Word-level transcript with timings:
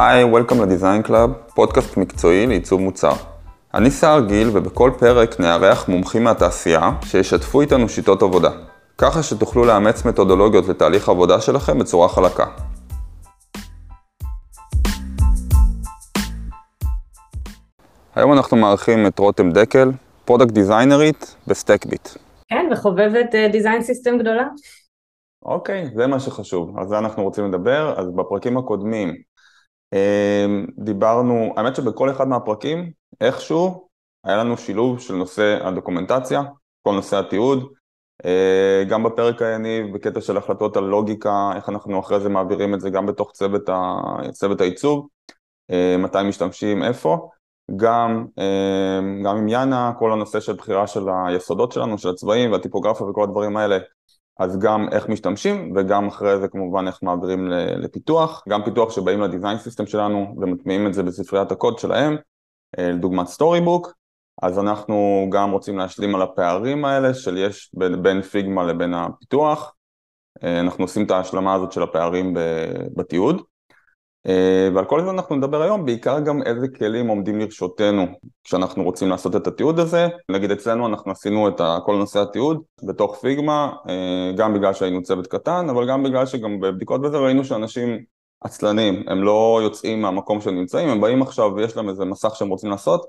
היי, 0.00 0.24
Welcome 0.24 0.62
ל 0.62 0.68
Design 0.68 1.02
Club, 1.02 1.32
פודקאסט 1.54 1.96
מקצועי 1.96 2.46
לעיצוב 2.46 2.80
מוצר. 2.80 3.12
אני 3.74 3.90
סער 3.90 4.20
גיל, 4.20 4.50
ובכל 4.54 4.90
פרק 4.98 5.40
נארח 5.40 5.88
מומחים 5.88 6.24
מהתעשייה 6.24 6.90
שישתפו 7.04 7.60
איתנו 7.60 7.88
שיטות 7.88 8.22
עבודה, 8.22 8.50
ככה 8.98 9.22
שתוכלו 9.22 9.64
לאמץ 9.64 10.04
מתודולוגיות 10.04 10.68
לתהליך 10.68 11.08
העבודה 11.08 11.40
שלכם 11.40 11.78
בצורה 11.78 12.08
חלקה. 12.08 12.46
היום 18.14 18.32
אנחנו 18.32 18.56
מארחים 18.56 19.06
את 19.06 19.18
רותם 19.18 19.50
דקל, 19.50 19.90
product 20.24 20.52
דיזיינרית 20.52 21.36
ב 21.46 21.52
Stackbit. 21.52 22.08
כן, 22.48 22.68
וחובבת 22.72 23.34
design 23.52 23.80
uh, 23.80 23.84
system 23.84 24.18
גדולה. 24.18 24.44
אוקיי, 25.42 25.90
זה 25.94 26.06
מה 26.06 26.20
שחשוב, 26.20 26.78
על 26.78 26.88
זה 26.88 26.98
אנחנו 26.98 27.22
רוצים 27.22 27.48
לדבר. 27.48 27.94
אז 27.96 28.10
בפרקים 28.16 28.58
הקודמים 28.58 29.28
דיברנו, 30.78 31.54
האמת 31.56 31.76
שבכל 31.76 32.10
אחד 32.10 32.28
מהפרקים, 32.28 32.90
איכשהו, 33.20 33.88
היה 34.24 34.36
לנו 34.36 34.56
שילוב 34.56 35.00
של 35.00 35.14
נושא 35.14 35.58
הדוקומנטציה, 35.62 36.42
כל 36.82 36.94
נושא 36.94 37.18
התיעוד, 37.18 37.72
uh, 38.22 38.88
גם 38.88 39.02
בפרק 39.02 39.42
היניב, 39.42 39.94
בקטע 39.94 40.20
של 40.20 40.36
החלטות 40.36 40.76
על 40.76 40.84
לוגיקה, 40.84 41.50
איך 41.56 41.68
אנחנו 41.68 42.00
אחרי 42.00 42.20
זה 42.20 42.28
מעבירים 42.28 42.74
את 42.74 42.80
זה 42.80 42.90
גם 42.90 43.06
בתוך 43.06 43.32
צוות, 43.32 43.68
ה... 43.68 43.96
צוות 44.32 44.60
העיצוב, 44.60 45.08
uh, 45.72 45.98
מתי 45.98 46.18
משתמשים, 46.24 46.82
איפה. 46.82 47.28
גם, 47.76 48.26
אמ, 48.38 49.22
גם 49.22 49.36
עם 49.36 49.48
יאנה, 49.48 49.92
כל 49.98 50.12
הנושא 50.12 50.40
של 50.40 50.52
בחירה 50.52 50.86
של 50.86 51.06
היסודות 51.26 51.72
שלנו, 51.72 51.98
של 51.98 52.08
הצבעים 52.08 52.52
והטיפוגרפיה 52.52 53.06
וכל 53.06 53.22
הדברים 53.22 53.56
האלה, 53.56 53.78
אז 54.38 54.58
גם 54.58 54.88
איך 54.92 55.08
משתמשים 55.08 55.72
וגם 55.76 56.08
אחרי 56.08 56.40
זה 56.40 56.48
כמובן 56.48 56.86
איך 56.86 57.02
מעבירים 57.02 57.48
לפיתוח, 57.76 58.44
גם 58.48 58.64
פיתוח 58.64 58.90
שבאים 58.90 59.20
ל 59.20 59.25
design 59.25 59.58
system 59.58 59.86
שלנו 59.86 60.34
ומטמיעים 60.40 60.86
את 60.86 60.94
זה 60.94 61.02
בספריית 61.02 61.52
הקוד 61.52 61.78
שלהם, 61.78 62.16
אה, 62.78 62.90
לדוגמת 62.90 63.26
Storybook, 63.26 63.92
אז 64.42 64.58
אנחנו 64.58 65.26
גם 65.32 65.50
רוצים 65.50 65.78
להשלים 65.78 66.14
על 66.14 66.22
הפערים 66.22 66.84
האלה 66.84 67.14
של 67.14 67.36
יש 67.36 67.70
בין, 67.74 68.02
בין 68.02 68.22
Figma 68.22 68.64
לבין 68.64 68.94
הפיתוח, 68.94 69.74
אה, 70.44 70.60
אנחנו 70.60 70.84
עושים 70.84 71.06
את 71.06 71.10
ההשלמה 71.10 71.54
הזאת 71.54 71.72
של 71.72 71.82
הפערים 71.82 72.34
בתיעוד. 72.96 73.42
אה, 74.28 74.68
ועל 74.74 74.84
כל 74.84 75.04
זה 75.04 75.10
אנחנו 75.10 75.36
נדבר 75.36 75.62
היום, 75.62 75.84
בעיקר 75.84 76.20
גם 76.20 76.42
איזה 76.42 76.68
כלים 76.68 77.08
עומדים 77.08 77.38
לרשותנו 77.38 78.06
כשאנחנו 78.44 78.84
רוצים 78.84 79.08
לעשות 79.08 79.36
את 79.36 79.46
התיעוד 79.46 79.78
הזה. 79.78 80.08
נגיד 80.28 80.50
אצלנו 80.50 80.86
אנחנו 80.86 81.12
עשינו 81.12 81.48
את 81.48 81.60
כל 81.84 81.96
נושא 81.96 82.20
התיעוד 82.20 82.62
בתוך 82.82 83.16
Figma, 83.16 83.72
אה, 83.88 84.32
גם 84.36 84.54
בגלל 84.54 84.74
שהיינו 84.74 85.02
צוות 85.02 85.26
קטן, 85.26 85.68
אבל 85.68 85.88
גם 85.88 86.02
בגלל 86.02 86.26
שגם 86.26 86.60
בבדיקות 86.60 87.00
וזה 87.04 87.18
ראינו 87.18 87.44
שאנשים 87.44 87.98
עצלנים, 88.40 89.02
הם 89.06 89.22
לא 89.22 89.60
יוצאים 89.62 90.02
מהמקום 90.02 90.40
שהם 90.40 90.54
נמצאים, 90.54 90.88
הם 90.88 91.00
באים 91.00 91.22
עכשיו 91.22 91.52
ויש 91.56 91.76
להם 91.76 91.88
איזה 91.88 92.04
מסך 92.04 92.36
שהם 92.36 92.48
רוצים 92.48 92.70
לעשות, 92.70 93.06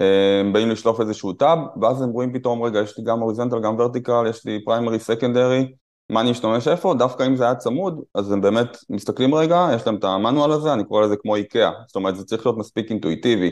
אה, 0.00 0.40
הם 0.40 0.52
באים 0.52 0.70
לשלוף 0.70 1.00
איזשהו 1.00 1.32
טאב, 1.32 1.58
ואז 1.82 2.02
הם 2.02 2.10
רואים 2.10 2.32
פתאום, 2.32 2.62
רגע, 2.62 2.80
יש 2.80 2.98
לי 2.98 3.04
גם 3.04 3.20
הוריזנטל, 3.20 3.60
גם 3.60 3.80
ורטיקל, 3.80 4.24
יש 4.28 4.46
לי 4.46 4.64
פריימרי, 4.64 4.98
סקנדרי, 4.98 5.72
מה 6.10 6.20
אני 6.20 6.30
אשתמש 6.30 6.68
איפה, 6.68 6.94
דווקא 6.94 7.26
אם 7.26 7.36
זה 7.36 7.44
היה 7.44 7.54
צמוד, 7.54 8.00
אז 8.14 8.32
הם 8.32 8.40
באמת 8.40 8.76
מסתכלים 8.90 9.34
רגע, 9.34 9.68
יש 9.74 9.86
להם 9.86 9.96
את 9.96 10.04
המנואל 10.04 10.52
הזה, 10.52 10.72
אני 10.72 10.84
קורא 10.84 11.02
לזה 11.02 11.16
כמו 11.16 11.36
איקאה, 11.36 11.70
זאת 11.86 11.96
אומרת 11.96 12.16
זה 12.16 12.24
צריך 12.24 12.46
להיות 12.46 12.58
מספיק 12.58 12.90
אינטואיטיבי 12.90 13.50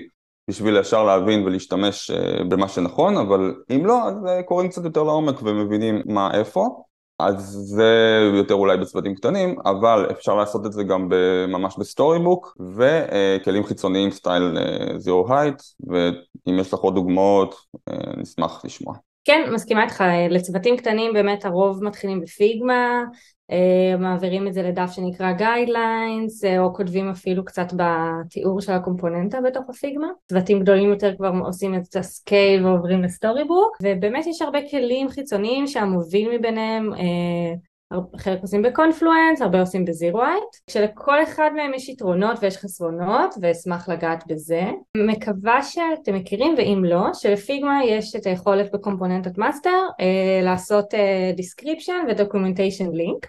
בשביל 0.49 0.77
ישר 0.77 1.05
להבין 1.05 1.45
ולהשתמש 1.45 2.11
אה, 2.11 2.45
במה 2.45 2.69
שנכון, 2.69 3.17
אבל 3.17 3.55
אם 3.71 3.87
לא, 3.87 4.09
אז 4.09 4.15
אה, 4.27 4.43
קוראים 4.43 4.69
קצת 4.69 4.85
יותר 4.85 5.03
לעומק 5.03 5.43
ומבינים 5.43 6.03
מה 6.07 6.31
איפה, 6.35 6.83
אז 7.19 7.43
זה 7.45 8.19
יותר 8.35 8.55
אולי 8.55 8.77
בצוותים 8.77 9.15
קטנים, 9.15 9.57
אבל 9.65 10.07
אפשר 10.11 10.35
לעשות 10.35 10.67
את 10.67 10.73
זה 10.73 10.85
גם 10.85 11.09
ממש 11.49 11.75
ב 11.79 12.19
Storybook, 12.19 12.57
וכלים 12.77 13.65
חיצוניים 13.65 14.11
סטייל 14.11 14.57
Zeroheight, 14.97 15.63
ואם 15.89 16.59
יש 16.59 16.75
לך 16.75 16.81
עוד 16.81 16.95
דוגמאות, 16.95 17.55
אה, 17.89 17.97
נשמח 18.17 18.65
לשמוע. 18.65 18.95
כן, 19.25 19.51
מסכימה 19.55 19.83
איתך, 19.83 20.05
לצוותים 20.31 20.77
קטנים 20.77 21.13
באמת 21.13 21.45
הרוב 21.45 21.85
מתחילים 21.85 22.21
ב 22.21 22.33
Figma, 22.33 23.05
אה, 23.51 23.97
מעבירים 23.99 24.49
את 24.49 24.55
זה 24.55 24.63
לדף 24.63 24.91
שנקרא 24.93 25.33
Guidelines, 25.39 26.47
אה, 26.47 26.61
או 26.61 26.75
כותבים 26.75 27.11
אפילו 27.11 27.45
קצת 27.45 27.67
בתיאור 27.77 28.61
של 28.61 28.73
הקומפוננטה 28.73 29.41
בתוך 29.41 29.63
ה 29.69 29.74
Figma. 29.74 30.07
צוותים 30.29 30.61
גדולים 30.61 30.91
יותר 30.91 31.17
כבר 31.17 31.33
עושים 31.45 31.75
את 31.75 31.97
ה 31.97 32.08
scale 32.08 32.67
ועוברים 32.67 33.03
ל 33.03 33.45
Storybook, 33.45 33.77
ובאמת 33.83 34.27
יש 34.27 34.43
הרבה 34.43 34.59
כלים 34.71 35.09
חיצוניים 35.09 35.67
שהמוביל 35.67 36.39
מביניהם 36.39 36.93
אה, 36.95 37.55
חלק 38.17 38.43
עושים 38.43 38.63
ב 38.63 38.69
Confluence, 38.69 39.43
הרבה 39.43 39.61
עושים 39.61 39.85
ב 39.85 39.91
Zeroheight, 39.91 40.57
כשלכל 40.67 41.23
אחד 41.23 41.51
מהם 41.57 41.75
יש 41.75 41.89
יתרונות 41.89 42.39
ויש 42.41 42.57
חסרונות 42.57 43.35
ואשמח 43.41 43.89
לגעת 43.89 44.25
בזה. 44.27 44.63
מקווה 44.97 45.63
שאתם 45.63 46.15
מכירים 46.15 46.55
ואם 46.59 46.85
לא, 46.85 47.15
של 47.15 47.41
Figma 47.41 47.85
יש 47.85 48.17
את 48.17 48.27
היכולת 48.27 48.73
בקומפוננטת 48.73 49.39
master 49.39 49.79
אה, 50.01 50.41
לעשות 50.43 50.95
אה, 50.95 51.33
ו 52.09 52.14
documentation 52.14 52.91
link. 52.93 53.27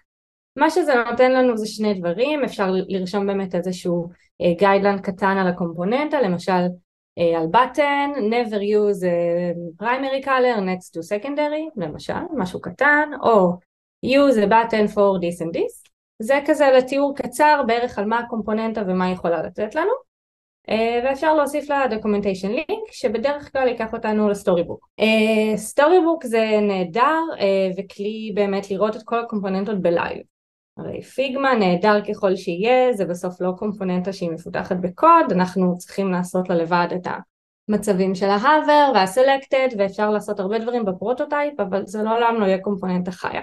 מה 0.56 0.69
שזה 0.69 0.94
נותן 1.12 1.31
לנו 1.31 1.57
זה 1.57 1.68
שני 1.68 1.94
דברים, 1.94 2.44
אפשר 2.44 2.72
לרשום 2.72 3.28
באמת 3.28 3.56
איזשהו 3.56 4.09
אה, 4.41 5.00
קטן 5.01 5.38
על 5.38 5.47
הקומפוננטה, 5.47 6.22
למשל 6.22 6.62
אה, 7.18 7.40
על 7.40 7.47
button, 7.53 8.18
never 8.18 8.59
use 8.59 9.03
primary 9.84 10.25
color 10.25 10.59
next 10.59 10.94
to 10.94 11.01
secondary, 11.01 11.69
למשל, 11.75 12.13
משהו 12.35 12.62
קטן, 12.62 13.09
או 13.24 13.53
use 14.03 14.37
a 14.37 14.47
button 14.47 14.87
for 14.87 15.19
this 15.19 15.41
and 15.41 15.51
this 15.53 15.83
זה 16.19 16.39
כזה 16.45 16.65
לתיאור 16.77 17.15
קצר 17.15 17.61
בערך 17.67 17.99
על 17.99 18.05
מה 18.05 18.19
הקומפוננטה 18.19 18.81
ומה 18.87 19.05
היא 19.05 19.13
יכולה 19.13 19.43
לתת 19.43 19.75
לנו 19.75 19.91
uh, 20.69 21.05
ואפשר 21.05 21.33
להוסיף 21.33 21.69
לה 21.69 21.85
documentation 21.85 22.71
link 22.71 22.91
שבדרך 22.91 23.51
כלל 23.51 23.67
ייקח 23.67 23.93
אותנו 23.93 24.29
ל 24.29 24.63
Storybook. 24.63 24.88
Storybook 25.55 26.25
זה 26.25 26.59
נהדר 26.61 27.19
uh, 27.37 27.41
וכלי 27.77 28.31
באמת 28.35 28.71
לראות 28.71 28.95
את 28.95 29.01
כל 29.03 29.19
הקומפוננטות 29.19 29.81
ב 29.81 29.88
live. 29.88 30.21
הרי 30.77 31.01
Figma 31.01 31.55
נהדר 31.55 32.01
ככל 32.05 32.35
שיהיה, 32.35 32.93
זה 32.93 33.05
בסוף 33.05 33.41
לא 33.41 33.51
קומפוננטה 33.57 34.13
שהיא 34.13 34.31
מפותחת 34.31 34.75
בקוד, 34.81 35.31
אנחנו 35.31 35.77
צריכים 35.77 36.11
לעשות 36.11 36.49
לה 36.49 36.55
לבד 36.55 36.87
את 36.95 37.07
המצבים 37.69 38.15
של 38.15 38.29
ה 38.29 38.40
hover 38.40 38.91
וה 38.95 39.10
selected 39.10 39.67
ואפשר 39.77 40.09
לעשות 40.09 40.39
הרבה 40.39 40.59
דברים 40.59 40.85
ב 40.85 40.93
prototype 40.93 41.59
אבל 41.59 41.85
זה 41.85 42.03
לעולם 42.03 42.35
לא 42.39 42.45
יהיה 42.45 42.61
קומפוננטה 42.61 43.11
חיה. 43.11 43.41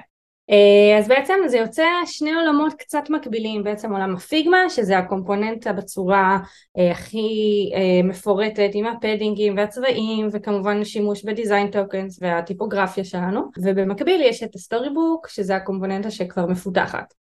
אה, 0.51 0.99
אז 0.99 1.09
בעצם 1.09 1.35
זה 1.47 1.59
יוצא 1.59 1.85
שני 2.07 2.35
עולמות 2.35 2.75
קצת 2.75 3.11
מקבילים, 3.11 3.65
בעצם 3.65 3.93
עולם 3.93 4.15
ה 4.15 4.22
Figma 4.22 4.59
שזה 4.69 4.99
הקומפוננטה 4.99 5.73
בצורה 5.73 6.39
אה, 6.79 6.91
הכי 6.91 7.29
אה, 7.75 8.03
מפורטת 8.05 8.71
עם 8.73 8.87
הפדינגים 8.87 9.57
והצבעים 9.57 10.29
וכמובן 10.33 10.85
שימוש 10.85 11.25
ב 11.25 11.31
design 11.31 11.71
tokens 11.71 12.19
והטיפוגרפיה 12.23 13.05
שלנו 13.05 13.41
ובמקביל 13.63 14.21
יש 14.21 14.43
את 14.43 14.55
ה 14.55 14.91
Storybook 14.91 15.29
שזה 15.29 15.57
הקומפוננטה 15.57 16.11
שכבר 16.11 16.47
מפותחת. 16.47 17.15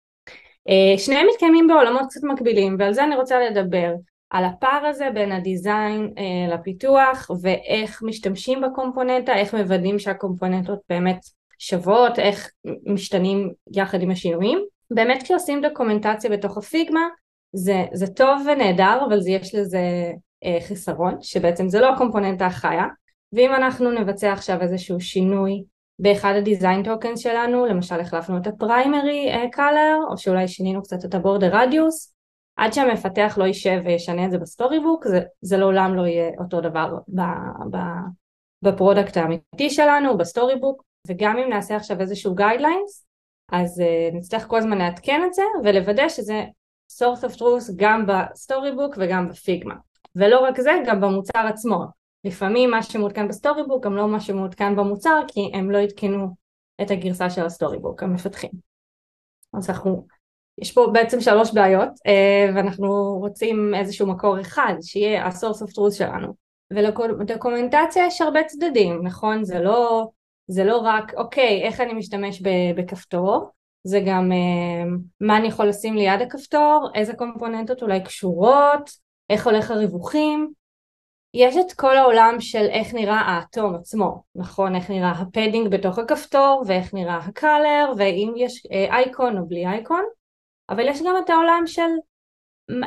שניהם 0.97 1.27
מתקיימים 1.33 1.67
בעולמות 1.67 2.01
קצת 2.09 2.23
מקבילים 2.23 2.75
ועל 2.79 2.93
זה 2.93 3.03
אני 3.03 3.15
רוצה 3.15 3.39
לדבר 3.39 3.93
על 4.29 4.45
הפער 4.45 4.85
הזה 4.85 5.09
בין 5.13 5.31
ה 5.31 5.43
design 5.43 6.13
לפיתוח 6.51 7.31
ואיך 7.41 8.03
משתמשים 8.03 8.61
בקומפוננטה, 8.61 9.35
איך 9.35 9.55
מוודאים 9.55 9.99
שהקומפוננטות 9.99 10.79
באמת 10.89 11.19
שוות, 11.59 12.19
איך 12.19 12.51
משתנים 12.85 13.53
יחד 13.71 14.01
עם 14.01 14.11
השינויים. 14.11 14.59
באמת 14.91 15.23
כשעושים 15.23 15.61
דוקומנטציה 15.61 16.29
בתוך 16.29 16.57
ה 16.57 16.65
Figma 16.65 17.07
זה, 17.53 17.85
זה 17.93 18.07
טוב 18.07 18.41
ונהדר 18.47 18.99
אבל 19.07 19.19
זה, 19.19 19.31
יש 19.31 19.55
לזה 19.55 20.11
אה, 20.43 20.57
חיסרון 20.67 21.15
שבעצם 21.21 21.69
זה 21.69 21.79
לא 21.79 21.93
הקומפוננטה 21.93 22.45
החיה 22.45 22.85
ואם 23.33 23.55
אנחנו 23.55 23.91
נבצע 23.91 24.31
עכשיו 24.31 24.61
איזשהו 24.61 24.99
שינוי 24.99 25.63
באחד 25.99 26.33
ה 26.37 26.44
design 26.44 26.83
tokens 26.83 27.19
שלנו 27.19 27.65
למשל 27.65 27.99
החלפנו 27.99 28.37
את 28.37 28.47
ה 28.47 28.57
primary 28.57 29.29
color 29.51 29.97
או 30.09 30.17
שאולי 30.17 30.47
שינינו 30.47 30.83
קצת 30.83 31.05
את 31.05 31.15
ה 31.15 31.20
border 31.20 31.49
radius 31.53 32.13
עד 32.55 32.73
שהמפתח 32.73 33.35
לא 33.37 33.43
יישב 33.43 33.81
וישנה 33.85 34.25
את 34.25 34.31
זה 34.31 34.37
ב 34.37 34.79
Storybook 34.79 35.07
זה, 35.07 35.21
זה 35.41 35.57
לעולם 35.57 35.95
לא 35.95 36.07
יהיה 36.07 36.31
אותו 36.39 36.61
דבר 36.61 36.97
ב 38.61 38.68
product 38.68 39.17
האמיתי 39.17 39.69
שלנו 39.69 40.17
ב 40.17 40.55
Storybook 40.55 40.83
וגם 41.07 41.37
אם 41.37 41.49
נעשה 41.49 41.75
עכשיו 41.75 42.01
איזשהו 42.01 42.35
guidelines 42.35 43.05
אז 43.51 43.79
uh, 43.79 44.15
נצטרך 44.15 44.47
כל 44.47 44.57
הזמן 44.57 44.77
לעדכן 44.77 45.21
את 45.27 45.33
זה 45.33 45.43
ולוודא 45.63 46.09
שזה 46.09 46.43
source 46.91 47.23
of 47.23 47.35
truth 47.35 47.71
גם 47.75 48.05
ב 48.07 48.71
Storybook 48.71 48.95
וגם 48.97 49.29
ב 49.29 49.36
Figma. 49.36 49.75
ולא 50.15 50.39
רק 50.39 50.61
זה 50.61 50.71
גם 50.85 51.01
במוצר 51.01 51.39
עצמו. 51.39 51.85
לפעמים 52.23 52.71
מה 52.71 52.83
שמעודכן 52.83 53.27
ב 53.27 53.63
Storybook 53.63 53.85
גם 53.85 53.95
לא 53.95 54.07
מה 54.07 54.19
שמעודכן 54.19 54.75
במוצר 54.75 55.19
כי 55.27 55.51
הם 55.53 55.71
לא 55.71 55.77
עדכנו 55.77 56.35
את 56.81 56.91
הגרסה 56.91 57.29
של 57.29 57.45
ה 57.45 57.79
Storybook 57.79 58.03
המפתחים. 58.03 58.51
אז 59.53 59.69
אנחנו 59.69 60.07
יש 60.57 60.71
פה 60.71 60.87
בעצם 60.93 61.21
שלוש 61.21 61.53
בעיות 61.53 61.89
uh, 61.89 62.55
ואנחנו 62.55 63.17
רוצים 63.19 63.75
איזשהו 63.75 64.07
מקור 64.07 64.41
אחד 64.41 64.73
שיהיה 64.81 65.25
ה-source 65.25 65.63
of 65.63 65.69
truth 65.69 65.93
שלנו. 65.93 66.33
ולדוקומנטציה 66.73 68.05
יש 68.07 68.21
הרבה 68.21 68.43
צדדים 68.43 69.03
נכון? 69.03 69.43
זה 69.43 69.59
לא 69.59 70.07
זה 70.51 70.63
לא 70.63 70.77
רק 70.77 71.13
אוקיי 71.13 71.63
איך 71.63 71.81
אני 71.81 71.93
משתמש 71.93 72.41
בכפתור 72.75 73.49
זה 73.83 73.99
גם 74.05 74.31
אה, 74.31 74.83
מה 75.21 75.37
אני 75.37 75.47
יכול 75.47 75.65
לשים 75.65 75.95
ליד 75.95 76.21
הכפתור, 76.21 76.89
איזה 76.95 77.13
קומפוננטות 77.13 77.81
אולי 77.81 78.03
קשורות, 78.03 78.89
איך 79.29 79.47
הולך 79.47 79.71
הריווחים. 79.71 80.53
יש 81.33 81.57
את 81.57 81.73
כל 81.73 81.97
העולם 81.97 82.35
של 82.39 82.65
איך 82.69 82.93
נראה 82.93 83.19
האטום 83.19 83.75
עצמו, 83.75 84.23
נכון? 84.35 84.75
איך 84.75 84.89
נראה 84.89 85.11
הפדינג 85.11 85.67
בתוך 85.67 85.99
הכפתור 85.99 86.63
ואיך 86.67 86.93
נראה 86.93 87.17
הקלר 87.17 87.93
ואם 87.97 88.33
יש 88.37 88.65
אייקון 88.71 89.37
או 89.37 89.47
בלי 89.47 89.67
אייקון, 89.67 90.03
אבל 90.69 90.87
יש 90.87 91.01
גם 91.01 91.15
את 91.25 91.29
העולם 91.29 91.63
של 91.65 91.89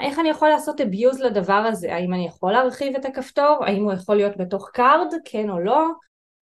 איך 0.03 0.19
אני 0.19 0.29
יכול 0.29 0.49
לעשות 0.49 0.81
abuse 0.81 1.23
לדבר 1.23 1.53
הזה, 1.53 1.94
האם 1.94 2.15
אני 2.15 2.26
יכול 2.26 2.53
להרחיב 2.53 2.97
את 2.97 3.05
הכפתור, 3.05 3.65
האם 3.67 3.85
הוא 3.85 3.93
יכול 3.93 4.17
להיות 4.17 4.37
בתוך 4.37 4.70
card, 4.73 5.14
כן 5.25 5.50
או 5.50 5.61
לא, 5.61 5.88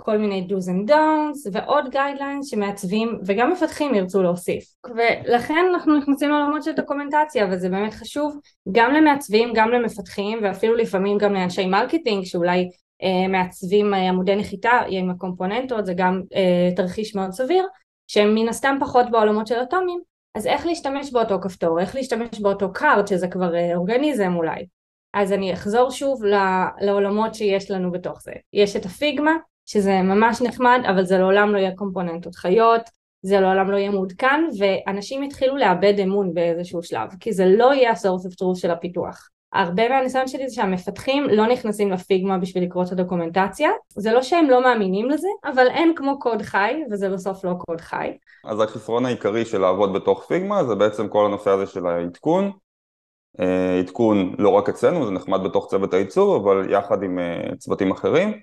כל 0.02 0.19
מיני 0.19 0.47
do's 0.49 0.69
and 0.69 0.91
don'ts 0.91 1.50
ועוד 1.52 1.94
guidelines 1.94 2.47
שמעצבים 2.50 3.19
וגם 3.26 3.52
מפתחים 3.52 3.94
ירצו 3.94 4.23
להוסיף. 4.23 4.64
ולכן 4.97 5.64
אנחנו 5.75 5.99
נכנסים 5.99 6.31
לעולמות 6.31 6.62
של 6.62 6.73
דוקומנטציה 6.73 7.49
וזה 7.50 7.69
באמת 7.69 7.94
חשוב 7.94 8.38
גם 8.73 8.94
למעצבים 8.94 9.52
גם 9.55 9.70
למפתחים 9.70 10.38
ואפילו 10.43 10.75
לפעמים 10.75 11.19
גם 11.19 11.35
לאנשי 11.35 11.67
marketing 11.66 12.25
שאולי 12.25 12.70
אה, 13.02 13.29
מעצבים 13.29 13.94
אה, 13.94 14.08
עמודי 14.08 14.37
נחיתה 14.37 14.81
עם 14.88 15.11
הקומפוננטות 15.11 15.87
זה 15.87 15.94
גם 15.94 16.23
אה, 16.35 16.70
תרחיש 16.76 17.14
מאוד 17.14 17.31
סביר 17.31 17.67
שהם 18.06 18.35
מן 18.35 18.49
הסתם 18.49 18.76
פחות 18.81 19.11
בעולמות 19.11 19.47
של 19.47 19.62
אטומים. 19.62 20.00
אז 20.35 20.47
איך 20.47 20.67
להשתמש 20.67 21.12
באותו 21.12 21.41
כפתור, 21.41 21.81
איך 21.81 21.94
להשתמש 21.94 22.41
באותו 22.41 22.73
קארט 22.73 23.08
שזה 23.08 23.29
כבר 23.29 23.55
אה, 23.55 23.76
אורגניזם 23.76 24.37
אולי? 24.37 24.67
אז 25.14 25.32
אני 25.32 25.52
אחזור 25.52 25.91
שוב 25.91 26.23
לעולמות 26.81 27.35
שיש 27.35 27.70
לנו 27.70 27.93
בתוך 27.93 28.23
זה. 28.23 28.32
יש 28.52 28.76
את 28.76 28.85
הפיגמה 28.85 29.37
שזה 29.72 30.02
ממש 30.02 30.43
נחמד, 30.43 30.81
אבל 30.88 31.05
זה 31.05 31.19
לעולם 31.19 31.52
לא 31.52 31.58
יהיה 31.58 31.76
קומפוננטות 31.76 32.34
חיות, 32.34 32.81
זה 33.22 33.40
לעולם 33.40 33.70
לא 33.70 33.76
יהיה 33.76 33.90
מעודכן, 33.90 34.44
ואנשים 34.58 35.22
התחילו 35.22 35.56
לאבד 35.56 35.94
אמון 36.02 36.34
באיזשהו 36.34 36.82
שלב, 36.82 37.08
כי 37.20 37.32
זה 37.32 37.46
לא 37.46 37.75
יהיה 37.75 37.90
הסורס 37.90 38.26
אוף 38.26 38.34
טרוף 38.34 38.58
של 38.58 38.70
הפיתוח. 38.70 39.28
הרבה 39.52 39.88
מהניסיון 39.88 40.28
שלי 40.28 40.49
זה 40.49 40.55
שהמפתחים 40.55 41.26
לא 41.31 41.46
נכנסים 41.46 41.90
לפיגמה 41.90 42.38
בשביל 42.38 42.64
לקרוא 42.64 42.84
את 42.84 42.93
הדוקומנטציה, 42.93 43.70
זה 43.88 44.12
לא 44.12 44.22
שהם 44.22 44.50
לא 44.50 44.62
מאמינים 44.62 45.11
לזה, 45.11 45.28
אבל 45.44 45.67
אין 45.67 45.93
כמו 45.96 46.19
קוד 46.19 46.43
חי, 46.43 46.82
וזה 46.90 47.11
בסוף 47.11 47.44
לא 47.44 47.55
קוד 47.58 47.81
חי. 47.81 48.12
אז 48.44 48.61
החסרון 48.61 49.06
העיקרי 49.06 49.44
של 49.44 49.61
לעבוד 49.61 49.93
בתוך 49.93 50.25
פיגמה 50.28 50.64
זה 50.64 50.75
בעצם 50.75 51.08
כל 51.08 51.26
הנושא 51.26 51.50
הזה 51.50 51.66
של 51.66 51.87
העדכון, 51.87 52.50
אה, 53.40 53.78
עדכון 53.78 54.34
לא 54.38 54.49
רק 54.49 54.69
אצלנו, 54.69 55.06
זה 55.06 55.11
נחמד 55.11 55.40
בתוך 55.44 55.66
צוות 55.70 55.94
הייצור, 55.94 56.37
אבל 56.37 56.70
יחד 56.70 57.02
עם 57.02 57.19
אה, 57.19 57.56
צוותים 57.58 57.90
אחרים. 57.90 58.40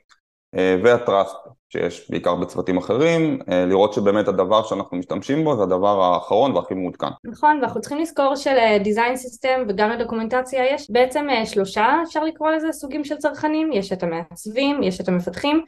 אה, 0.58 0.76
והטראסט 0.84 1.36
שיש 1.70 2.12
בעיקר 2.12 2.36
בצוותים 2.36 2.78
אחרים, 2.78 3.40
אה, 3.52 3.66
לראות 3.66 3.94
שבאמת 3.94 4.28
הדבר 4.28 4.64
שאנחנו 4.64 4.98
משתמשים 4.98 5.44
בו 5.44 5.56
זה 5.56 5.64
הדבר 5.64 6.02
האחרון 6.02 6.56
והכי 6.56 6.74
מעודכן. 6.74 7.08
נכון, 7.24 7.60
ואנחנו 7.62 7.82
צריכים 7.82 8.00
לזכור 8.00 8.36
שלדיזיין 8.36 9.16
סיסטם 9.16 9.64
וגם 9.68 9.90
לדוקומנטציה 9.90 10.66
יש 10.74 10.92
בעצם 10.92 11.28
אה, 11.30 11.46
שלושה, 11.46 11.96
אפשר 12.08 12.24
לקרוא 12.24 12.50
לזה, 12.50 12.72
סוגים 12.72 13.04
של 13.04 13.16
צרכנים, 13.16 13.72
יש 13.74 13.94
את 13.94 14.04
המעצבים, 14.04 14.84
יש 14.84 15.02
את 15.02 15.08
המפתחים, 15.08 15.64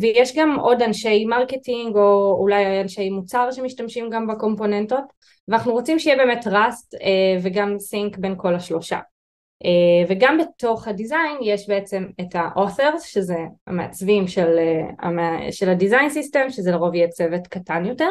ויש 0.00 0.36
גם 0.36 0.58
עוד 0.60 0.82
אנשי 0.82 1.24
marketing 1.24 1.96
או 1.96 2.36
אולי 2.40 2.80
אנשי 2.80 3.10
מוצר 3.10 3.50
שמשתמשים 3.50 4.10
גם 4.10 4.26
בקומפוננטות, 4.26 5.04
ואנחנו 5.48 5.72
רוצים 5.72 5.98
שיהיה 5.98 6.16
באמת 6.16 6.46
trust 6.46 6.94
וגם 7.42 7.78
sync 7.78 8.18
בין 8.18 8.34
כל 8.36 8.54
השלושה. 8.54 8.98
אה, 9.64 10.04
וגם 10.08 10.38
בתוך 10.38 10.88
ה 10.88 10.95
design 10.95 11.36
יש 11.42 11.68
בעצם 11.68 12.06
את 12.20 12.34
ה-authors 12.34 13.00
שזה 13.00 13.38
המעצבים 13.66 14.28
של, 14.28 14.58
אה, 14.58 15.52
של 15.52 15.68
ה 15.68 15.74
design 15.74 16.10
system 16.10 16.50
שזה 16.50 16.70
לרוב 16.70 16.94
יהיה 16.94 17.08
צוות 17.08 17.46
קטן 17.46 17.84
יותר 17.84 18.10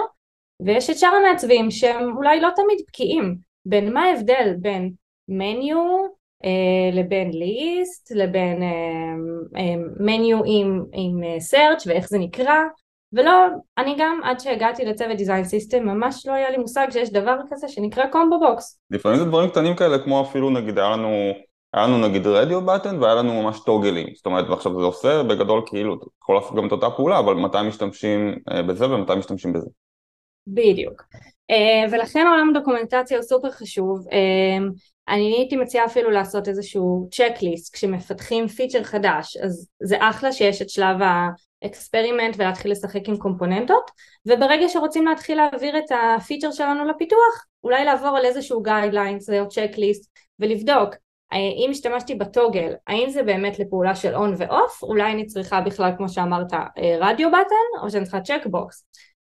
ויש 0.60 0.90
את 0.90 0.98
שאר 0.98 1.10
המעצבים 1.10 1.72
שהם 1.72 2.18
אולי 2.18 2.42
לא 2.42 2.50
תמיד 2.56 2.78
בקיאים 2.88 3.36
בין 3.66 3.94
מה 3.94 4.04
ההבדל 4.04 4.54
בין 4.60 4.92
menu 5.28 5.78
אה, 6.44 6.90
לבין 6.94 7.32
list 7.32 8.12
לבין 8.16 8.62
מניו 10.00 10.38
עם, 10.46 10.84
עם 10.94 11.22
search 11.52 11.84
ואיך 11.86 12.10
זה 12.10 12.18
נקרא 12.18 12.56
ולא, 13.14 13.48
אני 13.78 13.96
גם 14.00 14.20
עד 14.24 14.40
שהגעתי 14.40 14.86
לצוות 14.86 15.18
design 15.18 15.44
system 15.44 15.84
ממש 15.84 16.28
לא 16.28 16.34
היה 16.34 16.50
לי 16.50 16.58
מושג 16.58 16.88
שיש 16.92 17.12
דבר 17.12 17.38
כזה 17.50 17.68
שנקרא 17.68 18.06
combo 18.08 18.40
box. 18.40 18.80
לפעמים 18.92 19.20
זה 19.20 19.26
דברים 19.26 19.50
קטנים 19.50 19.76
כאלה 19.76 20.04
כמו 20.04 20.22
אפילו 20.22 20.50
נגיד 20.50 20.78
היה 20.78 20.90
לנו, 20.90 21.10
היה 21.74 21.88
לנו 21.88 22.08
נגיד 22.08 22.28
radio 22.28 22.66
button 22.66 23.00
והיה 23.00 23.16
לנו 23.16 23.42
ממש 23.42 23.60
toggleים, 23.66 24.08
זאת 24.16 24.26
אומרת 24.26 24.50
ועכשיו 24.50 24.80
זה 24.80 24.86
עושה 24.86 25.24
בגדול 25.24 25.62
כאילו, 25.66 25.96
אתה 25.96 26.06
יכול 26.24 26.36
לעשות 26.36 26.56
גם 26.56 26.68
את 26.68 26.72
אותה 26.72 26.90
פעולה 26.90 27.20
אבל 27.20 27.34
מתי 27.34 27.58
משתמשים 27.68 28.36
אה, 28.52 28.64
בזה 28.64 28.90
ומתי 28.90 29.16
משתמשים 29.16 29.54
בזה. 29.54 29.70
בדיוק. 30.48 31.04
אה, 31.50 31.86
ולכן 31.92 32.28
עולם 32.28 32.50
הדוקומנטציה 32.50 33.18
הוא 33.18 33.24
סופר 33.24 33.52
חשוב. 33.52 34.08
אה, 34.12 34.68
אני 35.10 35.34
הייתי 35.38 35.56
מציעה 35.56 35.86
אפילו 35.86 36.12
לעשות 36.12 36.48
איזשהו 36.48 37.08
checklist 37.12 37.74
כשמפתחים 37.74 38.48
feature 38.48 38.84
חדש, 38.84 39.38
אז 39.38 39.68
זה 39.84 39.98
אחלה 40.00 40.32
שיש 40.32 40.62
את 40.62 40.70
שלב 40.70 41.02
ה... 41.02 41.28
experiment 41.66 42.36
ולהתחיל 42.38 42.72
לשחק 42.72 43.08
עם 43.08 43.18
קומפוננטות 43.18 43.92
וברגע 44.26 44.70
שרוצים 44.70 45.06
להתחיל 45.06 45.38
להעביר 45.38 45.78
את 45.78 45.92
ה 45.92 45.99
feature 45.99 46.52
שלנו 46.52 46.86
לפיתוח 46.86 47.46
אולי 47.64 47.86
לעבור 47.86 48.18
על 48.18 48.26
איזשהו 48.26 48.62
guidelines 48.62 49.30
או 49.30 49.50
checklist 49.50 50.12
ולבדוק 50.40 50.96
אם 51.34 51.68
השתמשתי 51.72 52.16
ב 52.16 52.24
toggle 52.24 52.74
האם 52.88 53.10
זה 53.10 53.24
באמת 53.24 53.60
לפעולה 53.60 53.96
של 53.96 54.16
on 54.16 54.34
ו 54.38 54.49
off 54.49 54.84
אולי 54.84 55.12
אני 55.12 55.26
צריכה 55.26 55.62
בכלל 55.62 55.92
כמו 55.98 56.10
שאמרת 56.10 56.54
radio 57.00 57.30
button 57.30 57.84
או 57.84 57.90
שאני 57.90 58.04
צריכה 58.04 58.22
checkbox 58.22 58.86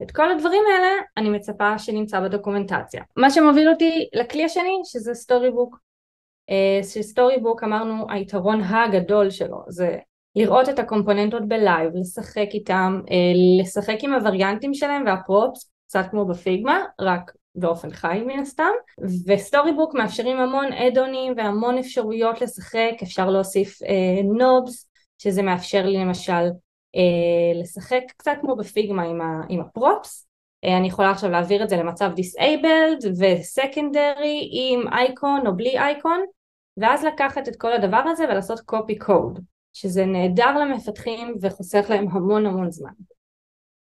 את 0.04 0.12
כל 0.12 0.32
הדברים 0.32 0.64
האלה 0.74 0.90
אני 1.18 1.30
מצפה 1.30 1.80
שנמצא 1.80 2.20
בדוקומנטציה. 2.20 3.04
מה 3.18 3.32
שמוביל 3.32 3.70
אותי 3.70 4.10
לכלי 4.14 4.46
השני 4.46 4.82
שזה 4.84 5.14
Storybook 5.14 5.52
ש 5.52 5.80
Storybook 6.84 7.64
אמרנו 7.64 8.06
היתרון 8.10 8.62
הגדול 8.62 9.30
שלו 9.30 9.58
זה 9.68 9.98
לראות 10.36 10.70
את 10.70 10.80
הקומפוננטות 10.80 11.48
ב 11.48 11.55
live, 11.55 11.92
לשחק 11.96 12.48
איתם, 12.54 13.02
אה, 13.12 13.16
לשחק 13.62 13.98
עם 14.02 14.14
הvariantים 14.14 14.74
שלהם 14.74 15.04
וה 15.06 15.22
props, 15.22 15.72
קצת 15.88 16.06
כמו 16.12 16.26
ב 16.26 16.33
Figma, 16.33 16.80
רק 17.02 17.32
באופן 17.56 17.92
חי 17.92 18.24
מן 18.26 18.40
הסתם, 18.40 18.72
ו 19.28 19.74
Storybook 19.74 19.94
מאפשרים 19.94 20.38
המון 20.38 20.74
add-onים 20.74 21.34
והמון 21.38 21.78
אפשרויות 21.78 22.42
לשחק, 22.42 22.94
אפשר 23.04 23.30
להוסיף 23.30 23.80
knobs, 24.38 24.86
אה, 24.86 24.92
שזה 25.18 25.42
מאפשר 25.42 25.86
לי 25.86 25.98
למשל 25.98 26.44
אה, 26.96 27.62
לשחק 27.62 28.02
קצת 28.18 28.38
כמו 28.42 28.56
ב 28.56 28.64
Figma 28.64 29.04
עם, 29.04 29.22
ה, 29.22 29.42
עם 29.50 29.60
ה 29.60 29.69
props, 29.69 30.28
אה, 30.64 30.78
אני 30.78 30.88
יכולה 30.88 31.12
עכשיו 31.12 31.30
להעביר 31.30 31.64
את 31.64 31.70
זה 31.70 31.78
למצב 31.78 32.12
disabled 32.18 33.08
ו 33.20 33.33
secondary 33.33 34.50
עם 34.52 34.88
אייקון 34.88 35.48
או 35.48 35.56
בלי 35.56 35.80
אייקון, 35.80 36.22
ואז 36.78 37.04
לקחת 37.04 37.48
את 37.48 37.56
כל 37.56 37.74
הדבר 37.74 38.04
הזה 38.06 38.24
ולעשות 38.24 38.60
copy 38.60 39.04
code. 39.08 39.42
שזה 39.74 40.06
נהדר 40.06 40.58
למפתחים 40.58 41.36
וחוסך 41.42 41.86
להם 41.90 42.08
המון 42.12 42.46
המון 42.46 42.72
זמן. 42.72 42.92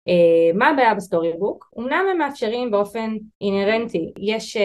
uh, 0.10 0.58
מה 0.58 0.70
הבעיה 0.70 0.94
ב 0.94 1.34
Storybook? 1.40 1.72
אמנם 1.80 2.06
הם 2.12 2.18
מאפשרים 2.18 2.72
באופן 2.72 3.16
אינהרנטי, 3.42 4.14
יש 4.18 4.58
uh, 4.58 4.60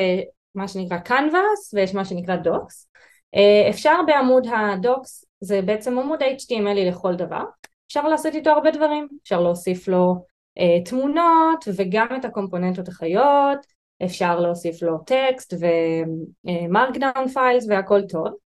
מה 0.54 0.68
שנקרא 0.68 0.98
קנבאס 0.98 1.74
ויש 1.74 1.94
מה 1.94 2.04
שנקרא 2.04 2.36
docs. 2.36 2.88
uh, 3.36 3.70
אפשר 3.70 3.94
בעמוד 4.06 4.46
ה 4.46 4.59
docs, 4.59 5.24
זה 5.40 5.62
בעצם 5.62 5.98
עמוד 5.98 6.22
HTML 6.22 6.88
לכל 6.88 7.14
דבר, 7.14 7.44
אפשר 7.86 8.08
לעשות 8.08 8.34
איתו 8.34 8.50
הרבה 8.50 8.70
דברים, 8.70 9.08
אפשר 9.22 9.40
להוסיף 9.40 9.88
לו 9.88 10.14
uh, 10.58 10.88
תמונות 10.88 11.64
וגם 11.76 12.06
את 12.16 12.24
הקומפוננטות 12.24 12.88
החיות, 12.88 13.58
אפשר 14.04 14.40
להוסיף 14.40 14.82
לו 14.82 14.98
טקסט 14.98 15.54
ו 16.44 16.54
markdown 16.54 17.28
files 17.28 17.66
והכל 17.68 18.02
טוב. 18.08 18.43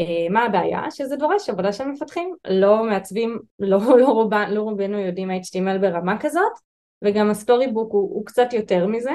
אה, 0.00 0.28
מה 0.30 0.44
הבעיה? 0.44 0.90
שזה 0.90 1.16
דורש 1.16 1.48
עבודה 1.50 1.72
של 1.72 1.84
מפתחים, 1.84 2.34
לא 2.48 2.84
מעצבים, 2.84 3.38
לא, 3.58 3.78
לא, 4.00 4.06
רובן, 4.06 4.50
לא 4.50 4.62
רובנו 4.62 4.98
יודעים 4.98 5.30
HTML 5.30 5.78
ברמה 5.80 6.20
כזאת 6.20 6.52
וגם 7.04 7.30
ה 7.30 7.66
Storybook 7.66 7.92
הוא, 7.92 8.14
הוא 8.14 8.26
קצת 8.26 8.52
יותר 8.52 8.86
מזה, 8.86 9.10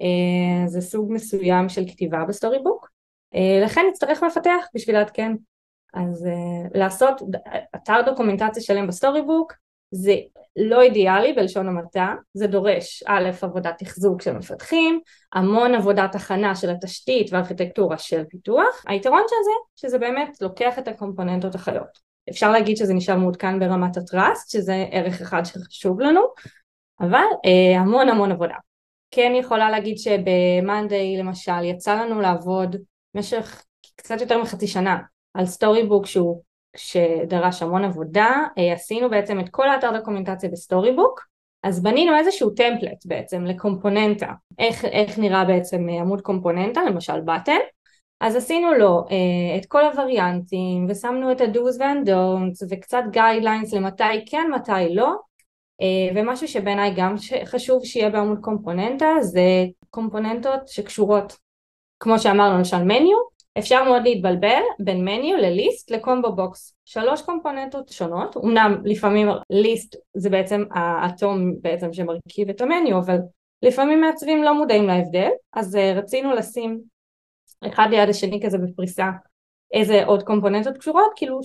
אה, 0.00 0.66
זה 0.66 0.80
סוג 0.80 1.12
מסוים 1.12 1.68
של 1.68 1.84
כתיבה 1.88 2.24
ב 2.28 2.58
Storybook, 2.58 2.90
אה, 3.34 3.60
לכן 3.64 3.80
נצטרך 3.90 4.22
מפתח 4.22 4.66
בשביל 4.74 4.96
לעדכן, 4.96 5.32
אז 5.94 6.28
לעשות 6.74 7.22
אתר 7.76 8.02
דוקומנטציה 8.06 8.62
שלם 8.62 8.86
ב 8.86 9.22
Storybook 9.22 9.52
זה 9.90 10.14
לא 10.56 10.82
אידיאלי 10.82 11.32
בלשון 11.32 11.68
המעטה, 11.68 12.14
זה 12.34 12.46
דורש 12.46 13.02
א' 13.06 13.30
עבודת 13.42 13.74
תחזוק 13.78 14.22
של 14.22 14.32
מפתחים, 14.32 15.00
המון 15.32 15.74
עבודת 15.74 16.14
הכנה 16.14 16.54
של 16.54 16.70
התשתית 16.70 17.32
וארכיטקטורה 17.32 17.98
של 17.98 18.24
פיתוח, 18.24 18.84
היתרון 18.86 19.22
של 19.28 19.36
זה 19.44 19.80
שזה 19.80 19.98
באמת 19.98 20.28
לוקח 20.40 20.78
את 20.78 20.88
הקומפוננטות 20.88 21.54
החיות, 21.54 22.08
אפשר 22.30 22.50
להגיד 22.50 22.76
שזה 22.76 22.94
נשאר 22.94 23.16
מעודכן 23.16 23.58
ברמת 23.58 23.96
ה 23.96 24.05
trust 24.05 24.50
שזה 24.50 24.86
ערך 24.90 25.20
אחד 25.20 25.42
שחשוב 25.44 26.00
לנו, 26.00 26.20
אבל 27.00 27.24
אה, 27.44 27.80
המון 27.80 28.08
המון 28.08 28.32
עבודה. 28.32 28.54
כן 29.10 29.32
יכולה 29.34 29.70
להגיד 29.70 29.98
שב 29.98 30.37
monday 30.37 31.16
למשל 31.16 31.64
יצא 31.64 31.94
לנו 31.94 32.20
לעבוד 32.20 32.76
במשך 33.14 33.64
קצת 33.96 34.20
יותר 34.20 34.42
מחצי 34.42 34.66
שנה 34.66 34.98
על 35.34 35.46
Storybook 35.46 36.06
שהוא 36.06 36.42
שדרש 36.78 37.62
המון 37.62 37.84
עבודה, 37.84 38.30
אה, 38.58 38.72
עשינו 38.72 39.10
בעצם 39.10 39.40
את 39.40 39.48
כל 39.48 39.68
האתר 39.68 39.98
דוקומנטציה 39.98 40.48
ב 40.48 40.92
Storybook, 40.92 41.26
אז 41.62 41.82
בנינו 41.82 42.16
איזשהו 42.16 42.50
template 42.50 43.06
בעצם 43.06 43.44
לקומפוננטה, 43.44 44.32
איך, 44.58 44.84
איך 44.84 45.18
נראה 45.18 45.44
בעצם 45.44 45.88
עמוד 45.88 46.20
קומפוננטה, 46.20 46.80
למשל 46.82 47.20
button, 47.20 47.58
אז 48.20 48.36
עשינו 48.36 48.74
לו 48.74 49.04
uh, 49.08 49.58
את 49.58 49.66
כל 49.66 49.84
הvariantים 49.84 50.86
ושמנו 50.88 51.32
את 51.32 51.40
ה-do's 51.40 51.80
וה-don'ts 51.80 52.66
וקצת 52.70 53.02
guidelines 53.12 53.76
למתי 53.76 54.24
כן, 54.26 54.50
מתי 54.54 54.94
לא, 54.94 55.16
uh, 55.82 55.84
ומשהו 56.14 56.48
שבעיניי 56.48 56.94
גם 56.96 57.14
חשוב 57.44 57.84
שיהיה 57.84 58.10
בעמוד 58.10 58.38
קומפוננטה 58.40 59.06
זה 59.20 59.64
קומפוננטות 59.90 60.68
שקשורות, 60.68 61.36
כמו 62.00 62.18
שאמרנו 62.18 62.58
למשל 62.58 62.82
מניו, 62.82 63.16
אפשר 63.58 63.84
מאוד 63.84 64.02
להתבלבל 64.02 64.60
בין 64.78 65.04
מניו 65.04 65.36
לליסט 65.36 65.90
לקומבו 65.90 66.32
בוקס, 66.32 66.74
שלוש 66.84 67.22
קומפוננטות 67.22 67.88
שונות, 67.88 68.36
אמנם 68.36 68.82
לפעמים 68.84 69.28
ליסט 69.50 69.96
זה 70.14 70.30
בעצם 70.30 70.64
האטום 70.70 71.52
בעצם 71.60 71.92
שמרכיב 71.92 72.48
את 72.48 72.60
המניו, 72.60 72.98
אבל 72.98 73.16
לפעמים 73.62 74.00
מעצבים 74.00 74.42
לא 74.42 74.54
מודעים 74.54 74.86
להבדל, 74.86 75.28
אז 75.52 75.74
uh, 75.74 75.98
רצינו 75.98 76.34
לשים 76.34 76.80
אחד 77.66 77.88
ליד 77.90 78.08
השני 78.08 78.40
כזה 78.44 78.58
בפריסה 78.58 79.10
איזה 79.72 80.04
עוד 80.04 80.22
קומפוננטות 80.22 80.78
קשורות, 80.78 81.10
כאילו 81.16 81.40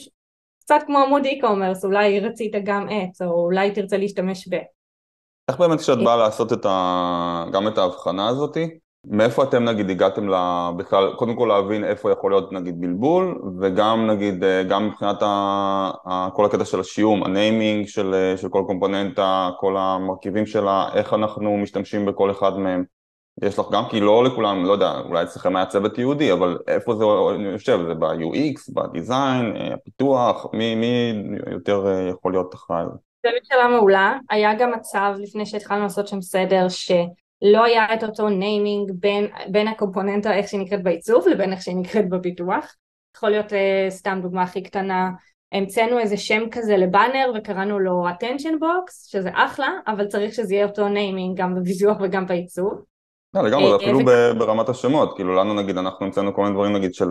קצת 0.60 0.80
כמו 0.88 0.98
עמוד 1.00 1.26
e-commerce, 1.26 1.86
אולי 1.86 2.20
רצית 2.20 2.52
גם 2.64 2.88
עץ, 2.90 3.22
או 3.22 3.46
אולי 3.46 3.72
תרצה 3.72 3.98
להשתמש 3.98 4.48
ב... 4.48 4.56
איך 5.50 5.60
באמת 5.60 5.80
כשאת 5.80 5.98
באה 6.04 6.18
לעשות 6.18 6.54
את 6.54 6.66
ה... 6.66 7.46
גם 7.54 7.68
את 7.68 7.78
ההבחנה 7.78 8.28
הזאתי, 8.28 8.80
מאיפה 9.06 9.44
אתם 9.44 9.64
נגיד 9.64 9.90
הגעתם 9.90 10.30
בכלל, 10.78 11.14
קודם 11.16 11.36
כל 11.36 11.46
להבין 11.46 11.84
איפה 11.84 12.12
יכול 12.12 12.32
להיות 12.32 12.52
נגיד 12.52 12.82
בלבול, 12.82 13.42
וגם 13.62 14.08
נגיד, 14.08 14.44
אה, 14.44 14.64
גם 14.64 14.88
מבחינת 14.88 15.22
ה... 15.22 15.28
ה... 16.06 16.30
כל 16.34 16.46
הקטע 16.46 16.66
של 16.66 16.80
השיום, 16.80 17.24
הניימינג 17.24 17.88
של, 17.88 18.14
אה, 18.14 18.38
של 18.38 18.50
כל 18.50 18.64
קומפוננטה, 18.68 19.50
כל 19.60 19.78
המרכיבים 19.78 20.46
שלה, 20.46 20.90
איך 20.94 21.14
אנחנו 21.14 21.58
משתמשים 21.58 22.06
בכל 22.06 22.32
אחד 22.32 22.58
מהם. 22.58 22.84
יש 23.42 23.60
לך 23.60 23.66
גם 23.72 23.84
כי 23.90 24.00
לא 24.00 24.24
לכולם, 24.24 24.66
לא 24.66 24.72
יודע, 24.72 25.00
אולי 25.00 25.24
אצלכם 25.24 25.56
היה 25.56 25.66
צוות 25.66 25.98
יהודי, 25.98 26.34
אבל 26.34 26.58
איפה 26.68 26.96
זה 26.96 27.06
יושב? 27.52 27.80
זה 27.88 27.94
ב-UX, 27.94 28.74
בדיזיין, 28.74 29.56
הפיתוח, 29.74 30.46
מי, 30.54 30.76
מי 30.76 31.14
יותר 31.52 31.88
אה, 31.88 32.10
יכול 32.10 32.32
להיות 32.32 32.56
אחראי 32.56 32.84
זה? 32.92 33.30
שאלה 33.44 33.68
מעולה, 33.68 34.18
היה 34.30 34.56
גם 34.56 34.72
מצב 34.72 35.14
לפני 35.20 35.46
שהתחלנו 35.46 35.84
לעשות 35.84 36.08
שם 36.08 36.22
סדר 36.22 36.70
שלא 37.44 37.64
היה 37.64 37.94
את 37.94 38.04
אותו 38.04 38.30
naming 38.30 38.92
בין, 39.00 39.28
בין 39.52 39.68
הקומפוננטה 39.68 40.34
איך 40.34 40.48
שהיא 40.48 40.60
נקראת 40.60 40.84
בעיצוב 40.84 41.28
לבין 41.28 41.52
איך 41.52 41.62
שהיא 41.62 41.76
נקראת 41.76 42.10
בפיתוח. 42.10 42.76
יכול 43.18 43.30
להיות 43.30 43.54
אה, 43.54 43.86
סתם 43.90 44.20
דוגמה 44.22 44.44
הכי 44.44 44.64
קטנה, 44.64 45.10
המצאנו 45.52 46.00
איזה 46.00 46.18
שם 46.18 46.50
כזה 46.52 46.78
לבאנר 46.78 47.32
וקראנו 47.36 47.80
לו 47.80 48.06
attention 48.10 48.62
box 48.62 49.12
שזה 49.12 49.30
אחלה 49.34 49.70
אבל 49.88 50.08
צריך 50.08 50.34
שזה 50.34 50.54
יהיה 50.54 50.66
אותו 50.66 50.90
naming 50.90 51.38
גם 51.38 51.56
בפיתוח 51.56 51.98
וגם 52.02 52.26
בעיצוב 52.26 52.74
לא, 53.34 53.42
לגמרי, 53.42 53.66
זה 53.66 53.72
אה, 53.72 53.76
אפילו 53.76 54.00
ברמת 54.38 54.70
השמות, 54.70 55.16
כאילו 55.16 55.36
לנו 55.36 55.54
נגיד, 55.54 55.78
אנחנו 55.78 56.06
המצאנו 56.06 56.34
כל 56.34 56.42
מיני 56.42 56.54
דברים 56.54 56.74
נגיד 56.74 56.94
של 56.94 57.06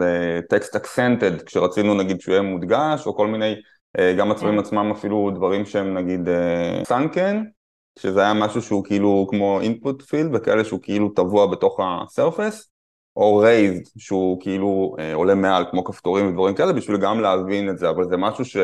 text 0.48 0.76
accented, 0.76 1.42
כשרצינו 1.42 1.94
נגיד 1.94 2.20
שהוא 2.20 2.32
יהיה 2.32 2.42
מודגש, 2.42 3.06
או 3.06 3.16
כל 3.16 3.26
מיני, 3.26 3.54
אה, 3.98 4.14
גם 4.18 4.30
הצבעים 4.30 4.54
כן. 4.54 4.60
עצמם 4.60 4.90
אפילו 4.90 5.30
דברים 5.34 5.66
שהם 5.66 5.94
נגיד 5.94 6.28
sunken, 6.84 7.44
שזה 7.98 8.20
היה 8.20 8.34
משהו 8.34 8.62
שהוא 8.62 8.84
כאילו 8.84 9.26
כמו 9.30 9.60
input 9.60 10.02
field, 10.02 10.28
וכאלה 10.32 10.64
שהוא 10.64 10.80
כאילו 10.82 11.08
טבוע 11.08 11.46
בתוך 11.46 11.80
ה-surface, 11.80 12.66
או 13.16 13.44
raised, 13.44 13.90
שהוא 13.98 14.40
כאילו 14.40 14.96
אה, 14.98 15.14
עולה 15.14 15.34
מעל, 15.34 15.64
כמו 15.70 15.84
כפתורים 15.84 16.28
ודברים 16.28 16.54
כאלה, 16.54 16.72
בשביל 16.72 16.96
גם 16.96 17.20
להבין 17.20 17.70
את 17.70 17.78
זה, 17.78 17.90
אבל 17.90 18.08
זה 18.08 18.16
משהו 18.16 18.44
ש... 18.44 18.56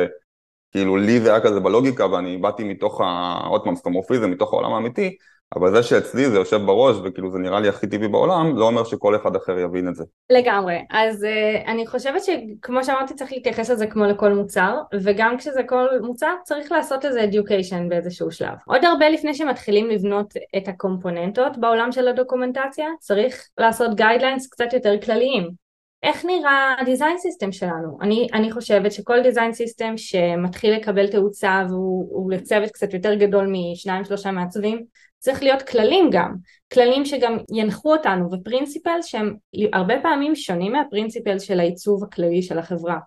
כאילו 0.70 0.96
לי 0.96 1.20
זה 1.20 1.30
היה 1.30 1.40
כזה 1.40 1.60
בלוגיקה 1.60 2.06
ואני 2.06 2.36
באתי 2.36 2.64
מתוך, 2.64 3.00
ה... 3.00 3.38
עוד 3.48 3.64
פעם 3.64 3.76
סקאומורפיזם, 3.76 4.30
מתוך 4.30 4.52
העולם 4.52 4.72
האמיתי, 4.72 5.16
אבל 5.56 5.74
זה 5.74 5.82
שאצלי 5.82 6.30
זה 6.30 6.36
יושב 6.36 6.56
בראש 6.56 6.96
וכאילו 7.04 7.30
זה 7.30 7.38
נראה 7.38 7.60
לי 7.60 7.68
הכי 7.68 7.86
טבעי 7.86 8.08
בעולם, 8.08 8.56
לא 8.56 8.64
אומר 8.64 8.84
שכל 8.84 9.16
אחד 9.16 9.36
אחר 9.36 9.58
יבין 9.58 9.88
את 9.88 9.94
זה. 9.94 10.04
לגמרי, 10.30 10.76
אז 10.90 11.24
uh, 11.24 11.68
אני 11.68 11.86
חושבת 11.86 12.22
שכמו 12.24 12.84
שאמרתי 12.84 13.14
צריך 13.14 13.32
להתייחס 13.32 13.70
לזה 13.70 13.86
כמו 13.86 14.04
לכל 14.04 14.32
מוצר, 14.32 14.74
וגם 15.02 15.36
כשזה 15.38 15.62
כל 15.62 15.86
מוצר 16.02 16.34
צריך 16.44 16.72
לעשות 16.72 17.04
איזה 17.04 17.24
education 17.24 17.88
באיזשהו 17.88 18.30
שלב. 18.30 18.54
עוד 18.66 18.84
הרבה 18.84 19.08
לפני 19.08 19.34
שמתחילים 19.34 19.90
לבנות 19.90 20.34
את 20.56 20.68
הקומפוננטות 20.68 21.58
בעולם 21.58 21.92
של 21.92 22.08
הדוקומנטציה, 22.08 22.86
צריך 23.00 23.48
לעשות 23.58 24.00
guidelines 24.00 24.50
קצת 24.50 24.72
יותר 24.72 24.94
כלליים. 25.04 25.68
איך 26.02 26.24
נראה 26.24 26.74
ה 26.80 26.86
design 26.86 27.18
system 27.18 27.52
שלנו? 27.52 27.98
אני, 28.00 28.26
אני 28.34 28.52
חושבת 28.52 28.92
שכל 28.92 29.22
design 29.22 29.52
system 29.52 29.96
שמתחיל 29.96 30.74
לקבל 30.76 31.06
תאוצה 31.06 31.62
והוא 31.68 32.32
לצוות 32.32 32.70
קצת 32.70 32.94
יותר 32.94 33.14
גדול 33.14 33.46
משניים 33.52 34.04
שלושה 34.04 34.30
מעצבים 34.30 34.84
צריך 35.18 35.42
להיות 35.42 35.62
כללים 35.62 36.10
גם, 36.12 36.34
כללים 36.72 37.04
שגם 37.04 37.38
ינחו 37.54 37.92
אותנו 37.92 38.28
ו 38.32 38.38
principles 38.38 38.98
שהם 39.02 39.34
הרבה 39.72 39.94
פעמים 40.02 40.36
שונים 40.36 40.72
מה 40.72 40.83
principles 40.83 41.38
של 41.38 41.60
העיצוב 41.60 42.04
הכללי 42.04 42.42
של 42.42 42.58
החברה. 42.58 42.98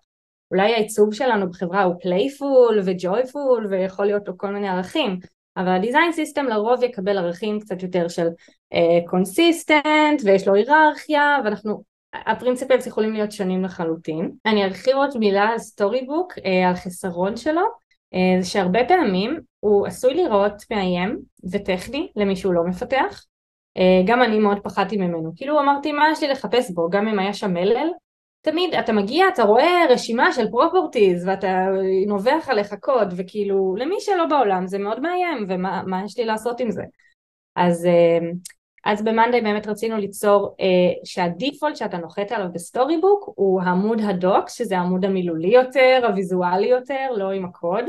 אולי 0.52 0.74
העיצוב 0.74 1.14
שלנו 1.14 1.50
בחברה 1.50 1.84
הוא 1.84 1.96
playful 2.02 2.80
ו 2.86 2.98
joyful 2.98 3.68
ויכול 3.70 4.06
להיות 4.06 4.28
לו 4.28 4.38
כל 4.38 4.48
מיני 4.48 4.70
ערכים, 4.70 5.20
אבל 5.58 5.72
ה 5.72 5.78
design 5.78 6.12
system 6.12 6.46
לרוב 6.46 6.84
יקבל 6.84 7.18
ערכים 7.18 7.60
קצת 7.60 7.84
יותר 7.84 8.08
של 8.08 8.28
consistent 9.08 10.22
uh, 10.22 10.26
ויש 10.26 10.48
לו 10.48 10.54
היררכיה 10.56 11.38
ואנחנו 11.46 11.84
ה 12.14 12.21
principles 12.21 12.88
יכולים 12.88 13.14
להיות 13.14 13.32
שונים 13.32 13.64
לחלוטין. 13.64 14.32
אני 14.46 14.64
ארחיב 14.64 14.96
עוד 14.96 15.18
מילה 15.18 15.44
על 15.44 15.58
Storybook, 15.58 16.34
uh, 16.34 16.42
על 16.68 16.76
חסרון 16.76 17.38
שלו. 17.38 17.81
אה, 18.14 18.42
זה 18.42 18.50
שהרבה 18.50 18.80
פעמים 18.88 19.40
הוא 19.60 19.88
עשוי 19.88 20.14
להיראות 20.14 20.64
מאיים 20.72 21.20
וטכני 21.52 22.12
למי 22.16 22.36
שהוא 22.36 22.54
לא 22.54 22.64
מפתח. 22.64 23.24
אה, 23.78 24.02
גם 24.06 24.22
אני 24.22 24.40
מאוד 24.40 24.60
פחדתי 24.64 24.98
ממנו. 24.98 25.32
כאילו 25.36 25.60
אמרתי 25.60 25.92
מה 25.92 26.10
יש 26.12 26.22
לי 26.24 26.28
לחפש 26.28 26.72
בו? 26.72 26.90
גם 26.90 27.08
אם 27.08 27.20
היה 27.20 27.34
שם 27.34 27.54
מלל? 27.54 27.88
תמיד 28.42 28.74
אתה 28.74 28.94
מגיע 28.94 29.26
אתה 29.34 29.44
רואה 29.44 29.86
רשימה 29.90 30.34
של 30.34 30.52
properties 30.52 31.28
ואתה 31.28 31.66
נוחת 32.08 32.50
עליך 32.50 32.74
קוד 32.80 33.14
וכאילו 33.18 33.76
למי 33.78 33.96
שלא 34.00 34.26
בעולם 34.26 34.68
זה 34.68 34.80
מאוד 34.80 35.00
מאיים 35.00 35.46
ומה 35.50 36.02
יש 36.06 36.18
לי 36.18 36.26
לעשות 36.26 36.60
עם 36.60 36.72
זה? 36.72 36.84
אז 37.56 37.86
אה, 37.86 38.20
אז 38.86 39.04
ב 39.04 39.09
monday 39.09 39.42
באמת 39.42 39.68
רצינו 39.68 39.98
ליצור 39.98 40.56
אה, 40.60 40.66
שה 41.04 41.25
default 41.25 41.76
שאתה 41.76 41.98
נוחת 41.98 42.32
עליו 42.32 42.48
ב 42.54 42.98
Storybook 42.98 43.34
הוא 43.36 43.62
עמוד 43.62 44.02
ה 44.02 44.12
docs 44.12 44.54
שזה 44.54 44.78
העמוד 44.78 45.06
המילולי 45.06 45.48
יותר, 45.48 46.02
הוויזואלי 46.08 46.68
יותר, 46.68 47.08
לא 47.18 47.32
עם 47.32 47.46
הקוד 47.46 47.86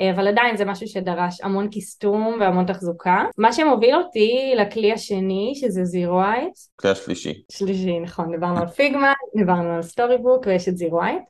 אה, 0.00 0.10
אבל 0.10 0.28
עדיין 0.28 0.56
זה 0.56 0.64
משהו 0.64 0.88
שדרש 0.88 1.40
המון 1.40 1.68
custom 1.68 2.36
והמון 2.40 2.66
תחזוקה. 2.66 3.24
מה 3.38 3.52
שמוביל 3.52 3.94
אותי 3.94 4.52
לכלי 4.56 4.92
השני 4.92 5.52
שזה 5.54 5.84
zeroheight. 5.84 6.52
כלי 6.76 6.90
השלישי. 6.90 7.42
שלישי 7.52 8.00
נכון, 8.00 8.30
דיברנו 8.30 8.58
על 8.58 8.68
Figma, 8.68 9.12
דיברנו 9.36 9.74
על 9.74 9.82
Storybook 9.82 10.46
ויש 10.46 10.68
את 10.68 10.76
zeroheight. 10.76 11.22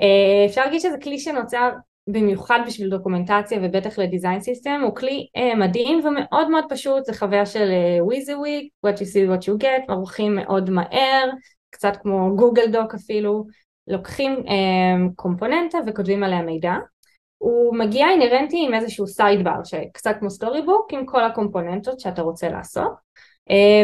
אה, 0.00 0.46
אפשר 0.46 0.64
להגיד 0.64 0.80
שזה 0.80 0.96
כלי 1.02 1.18
שנוצר 1.18 1.70
במיוחד 2.06 2.60
בשביל 2.66 2.88
דוקומנטציה 2.88 3.58
ובטח 3.62 3.98
ל 3.98 4.04
design 4.04 4.40
system 4.40 4.80
הוא 4.84 4.96
כלי 4.96 5.26
uh, 5.38 5.56
מדהים 5.56 6.06
ומאוד 6.06 6.50
מאוד 6.50 6.64
פשוט 6.68 7.04
זה 7.04 7.14
חוויה 7.14 7.46
של 7.46 7.70
WYSI 8.00 8.32
uh, 8.32 8.36
WYG 8.36 8.72
what 8.86 8.98
you 8.98 9.02
see 9.02 9.28
what 9.30 9.42
you 9.42 9.62
get 9.62 9.92
עורכים 9.92 10.34
מאוד 10.34 10.70
מהר 10.70 11.30
קצת 11.70 11.96
כמו 12.02 12.36
Google 12.36 12.66
Doc 12.72 12.94
אפילו 12.94 13.46
לוקחים 13.86 14.36
uh, 14.46 15.12
קומפוננטה 15.16 15.78
וכותבים 15.86 16.24
עליה 16.24 16.42
מידע. 16.42 16.74
הוא 17.38 17.76
מגיע 17.76 18.08
אינרנטי 18.08 18.64
עם 18.66 18.74
איזשהו 18.74 19.06
סיידבר 19.06 19.64
שקצת 19.64 20.16
כמו 20.20 20.30
סטורי 20.30 20.62
בוק 20.62 20.92
עם 20.92 21.06
כל 21.06 21.24
הקומפוננטות 21.24 22.00
שאתה 22.00 22.22
רוצה 22.22 22.48
לעשות. 22.48 22.92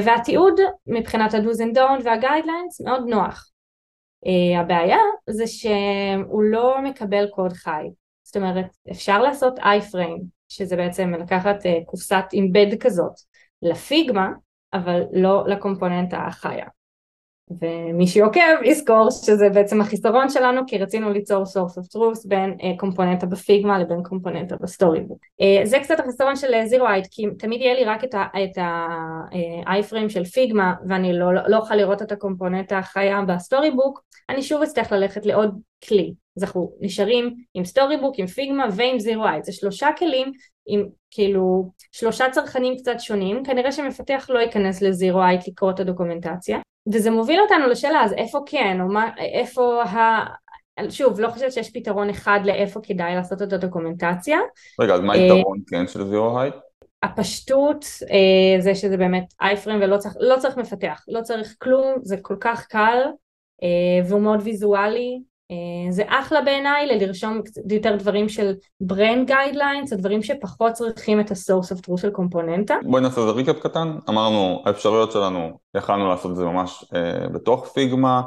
והתיעוד 0.04 0.60
מבחינת 0.87 1.34
ה-do's 1.34 1.58
and 1.58 1.76
don't 1.76 2.04
וה-guidelines 2.04 2.84
מאוד 2.84 3.08
נוח. 3.08 3.50
Uh, 4.26 4.58
הבעיה 4.60 4.98
זה 5.30 5.46
שהוא 5.46 6.42
לא 6.42 6.82
מקבל 6.82 7.26
קוד 7.26 7.52
חי 7.52 7.88
זאת 8.28 8.37
אומרת 8.37 8.66
אפשר 8.90 9.23
לעשות 9.23 9.58
i-frame 9.58 10.23
שזה 10.49 10.76
בעצם 10.76 11.14
לקחת 11.20 11.56
uh, 11.62 11.85
קופסת 11.87 12.25
אימבד 12.32 12.66
כזאת 12.80 13.12
לפיגמה 13.62 14.28
אבל 14.73 15.02
לא 15.12 15.44
לקומפוננטה 15.47 16.18
החיה 16.18 16.66
ומי 17.62 18.07
שעוקב 18.07 18.40
יזכור 18.64 19.11
שזה 19.11 19.49
בעצם 19.49 19.81
החיסרון 19.81 20.28
שלנו 20.28 20.61
כי 20.67 20.78
רצינו 20.78 21.11
ליצור 21.11 21.45
source 21.45 21.78
of 21.81 21.97
truth 21.97 22.28
בין 22.28 22.57
uh, 22.61 22.78
קומפוננטה 22.78 23.26
ב 23.26 23.35
Figma 23.35 23.78
לבין 23.78 24.02
קומפוננטה 24.02 24.57
ב 24.61 25.00
Storybook. 25.00 25.18
Uh, 25.43 25.67
זה 25.67 25.78
קצת 25.78 26.00
החיסרון 26.00 26.37
של 26.37 26.67
zeroheight 26.66 27.06
כי 27.11 27.26
תמיד 27.38 27.61
יהיה 27.61 27.75
לי 27.75 27.85
רק 27.85 28.05
את 28.05 28.59
ה-i-frame 28.59 30.09
של 30.09 30.25
Figma 30.25 30.75
ואני 30.88 31.19
לא, 31.19 31.26
לא 31.47 31.57
אוכל 31.57 31.75
לראות 31.75 32.02
את 32.02 32.12
הקומפוננטה 32.12 32.78
החיה 32.78 33.23
ב 33.23 33.70
Storybook 33.70 34.08
אני 34.28 34.43
שוב 34.43 34.62
אצטרך 34.62 34.93
ללכת 34.93 35.26
לעוד 35.26 35.61
כלי. 35.88 36.14
אז 36.37 36.43
אנחנו 36.43 36.73
נשארים 36.81 37.35
עם 37.55 37.64
Storybook, 37.64 38.14
עם 38.19 38.26
Figma 38.26 38.66
ועם 38.73 38.99
zeroheight 38.99 39.44
זה 39.45 39.52
שלושה 39.52 39.88
כלים 39.99 40.33
עם 40.67 40.87
כאילו 41.11 41.71
שלושה 41.93 42.31
צרכנים 42.31 42.76
קצת 42.78 43.00
שונים. 43.00 43.45
כנראה 43.45 43.73
שמפתח 43.73 44.26
לא 44.31 44.38
ייכנס 44.38 44.83
ל 44.82 45.23
zeroheight 45.23 45.49
לקרוא 45.49 45.71
את 45.71 45.81
הדוקומנטציה 45.81 46.59
וזה 46.92 47.11
מוביל 47.11 47.40
אותנו 47.40 47.66
לשאלה 47.66 48.04
אז 48.04 48.12
איפה 48.12 48.40
כן 48.47 48.80
או 48.80 48.88
מה 48.88 49.11
איפה 49.18 49.83
ה... 49.83 50.25
שוב 50.90 51.21
לא 51.21 51.28
חושבת 51.28 51.52
שיש 51.52 51.71
פתרון 51.71 52.11
אחד 52.11 52.40
לאיפה 52.45 52.80
כדאי 52.83 53.14
לעשות 53.14 53.42
את 53.42 53.52
הדוקומנטציה 53.52 54.38
רגע 54.80 54.95
אז 54.95 55.00
מה 55.00 55.12
היתרון 55.12 55.59
כן 55.66 55.87
של 55.87 56.04
זירו 56.04 56.40
הייט? 56.40 56.54
הפשטות 57.02 57.85
אה, 58.11 58.61
זה 58.61 58.75
שזה 58.75 58.97
באמת 58.97 59.35
אייפריים 59.40 59.80
ולא 59.83 59.97
צריך, 59.97 60.14
לא 60.21 60.37
צריך 60.38 60.57
מפתח, 60.57 61.04
לא 61.09 61.23
צריך 61.23 61.57
כלום, 61.59 61.95
זה 62.02 62.16
כל 62.23 62.37
כך 62.40 62.66
קל 62.66 62.99
אה, 63.62 64.09
והוא 64.09 64.21
מאוד 64.21 64.40
ויזואלי, 64.42 65.21
אה, 65.21 65.27
זה 65.90 66.02
אחלה 66.07 66.43
בעיניי 66.43 66.87
ללרשום 66.87 67.40
יותר 67.71 67.97
דברים 67.97 68.28
של 68.28 68.55
brain 68.93 69.28
guidelines, 69.28 69.93
הדברים 69.93 70.23
שפחות 70.23 70.73
צריכים 70.73 71.21
את 71.21 71.31
ה-source 71.31 71.76
of 71.76 71.87
truth 71.87 72.00
של 72.00 72.11
קומפוננטה. 72.11 72.75
בואי 72.83 73.02
נעשה 73.02 73.21
איזה 73.21 73.33
recap 73.32 73.58
קטן, 73.61 73.99
אמרנו 74.09 74.62
האפשרויות 74.64 75.12
שלנו, 75.12 75.59
יכלנו 75.76 76.09
לעשות 76.09 76.31
את 76.31 76.37
זה 76.37 76.45
ממש 76.45 76.85
אה, 76.95 77.28
בתוך 77.28 77.67
Figma, 77.66 78.23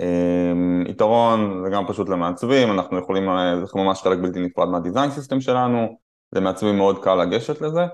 אה, 0.00 0.52
יתרון 0.88 1.62
זה 1.64 1.70
גם 1.70 1.86
פשוט 1.86 2.08
למעצבים, 2.08 2.72
אנחנו 2.72 2.98
יכולים, 2.98 3.28
אה, 3.28 3.56
זה 3.56 3.66
ממש 3.74 4.02
חלק 4.02 4.18
בלתי 4.18 4.40
נפרד 4.40 4.68
מה 4.68 4.78
design 4.78 5.10
system 5.10 5.40
שלנו, 5.40 5.98
למעצבים 6.34 6.76
מאוד 6.76 6.98
קל 6.98 7.14
לגשת 7.14 7.60
לזה, 7.60 7.86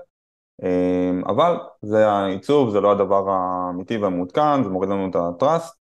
אה, 0.63 1.11
אבל 1.27 1.57
זה 1.81 2.09
העיצוב, 2.09 2.69
זה 2.69 2.81
לא 2.81 2.91
הדבר 2.91 3.29
האמיתי 3.29 3.97
והמעודכן, 3.97 4.63
זה 4.63 4.69
מוריד 4.69 4.89
לנו 4.89 5.09
את 5.09 5.15
ה-trust, 5.15 5.45
אה, 5.45 5.78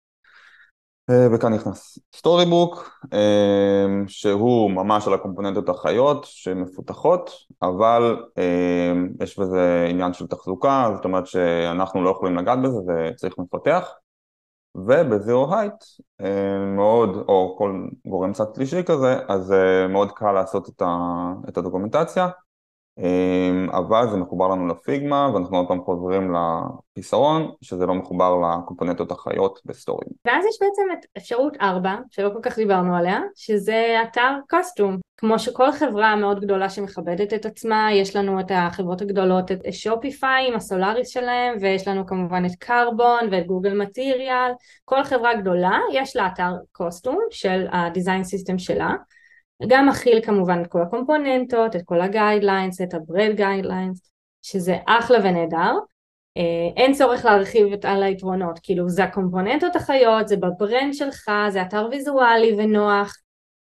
וכאן 1.11 1.55
נכנס 1.55 1.99
Storybook, 2.15 3.01
אה, 3.13 3.87
שהוא 4.07 4.71
ממש 4.71 5.07
על 5.07 5.15
הקומפוננטות 5.15 5.69
החיות 5.69 6.25
שמפותחות, 6.25 7.31
אבל 7.63 8.25
אה, 8.39 8.93
יש 9.21 9.39
בזה 9.39 9.87
עניין 9.91 10.13
של 10.13 10.27
תחזוקה, 10.27 10.91
זאת 10.97 11.05
אומרת 11.05 11.27
שאנחנו 11.27 12.05
לא 12.05 12.11
יכולים 12.11 12.37
לגעת 12.37 12.59
בזה 12.63 12.79
וצריך 12.89 13.35
מפתח, 13.39 13.89
וב 14.75 15.55
zeroheight 15.57 15.75
מאוד, 16.77 17.17
או 17.29 17.55
כל 17.59 17.87
גורם 18.07 18.33
קצת 18.33 18.55
שלישי 18.55 18.83
כזה, 18.83 19.19
אז 19.29 19.55
מאוד 19.89 20.13
קל 20.13 20.33
לעשות 20.33 20.69
את 21.49 21.59
הדוקומנטציה. 21.59 22.29
אמ, 22.99 23.71
אבל 23.71 24.11
זה 24.11 24.17
מחובר 24.17 24.49
לנו 24.49 24.67
ל 24.69 24.79
Figma 24.79 25.31
ואנחנו 25.35 25.57
עוד 25.57 25.69
פעם 25.69 25.85
חוזרים 25.85 26.35
לחיסרון 26.35 27.51
שזה 27.63 27.87
לא 27.87 27.95
מחובר 27.95 28.35
לקומפוננטות 28.41 29.13
החיות 29.13 29.61
ב 29.65 29.69
Storybook. 29.69 30.09
ואז 30.27 30.45
יש 30.45 30.57
בעצם 30.61 30.83
את 30.93 31.07
אפשרות 31.17 31.57
4 31.61 31.97
שלא 32.11 32.31
כל 32.33 32.41
כך 32.43 32.57
דיברנו 32.57 32.97
עליה 32.97 33.21
שזה 33.35 34.03
אתר 34.03 34.31
custom 34.51 34.99
כמו 35.17 35.39
שכל 35.39 35.73
חברה 35.73 36.17
מאוד 36.17 36.41
גדולה 36.41 36.71
שמכבדת 36.71 37.35
את 37.35 37.47
עצמה 37.47 37.93
יש 37.93 38.17
לנו 38.17 38.41
את 38.41 38.51
החברות 38.51 39.03
הגדולות 39.03 39.53
את 39.53 39.61
Shopify 39.73 40.49
עם 40.49 40.55
ה 40.55 40.62
Polaris 40.62 41.09
שלהם 41.09 41.57
ויש 41.61 41.89
לנו 41.89 42.07
כמובן 42.07 42.45
את 42.45 42.55
קרבון 42.59 43.21
ואת 43.31 43.47
Google 43.47 43.75
Material 43.83 44.51
כל 44.85 45.05
חברה 45.05 45.35
גדולה 45.35 45.79
יש 45.93 46.17
לה 46.17 46.27
אתר 46.27 46.53
custom 46.73 47.19
של 47.31 47.67
ה 47.73 47.80
design 47.80 48.25
system 48.25 48.59
שלה 48.59 48.95
גם 49.67 49.89
מכיל 49.89 50.21
כמובן 50.25 50.63
את 50.63 50.67
כל 50.67 50.83
הקומפוננטות, 50.83 51.77
את 51.77 51.83
כל 51.85 52.01
ה 52.01 52.08
guidelines, 52.08 52.81
את 52.81 52.95
ה 52.95 53.01
brand 53.01 53.33
guidelines, 53.37 54.11
שזה 54.43 54.77
אחלה 54.87 55.19
ונהדר. 55.19 55.73
אה, 56.37 56.43
אין 56.77 56.93
צורך 56.93 57.25
להרחיב 57.25 57.67
על 57.83 58.03
היתרונות, 58.03 58.59
כאילו 58.63 58.89
זה 58.89 59.05
הקומפוננטות 59.05 59.77
החיות, 59.77 60.29
זה 60.29 60.37
ב 60.37 60.47
brand 60.47 60.95
שלך, 60.95 61.31
זה 61.49 61.63
אתר 61.63 61.89
ויזואלי 61.91 62.55
ונוח. 62.59 63.17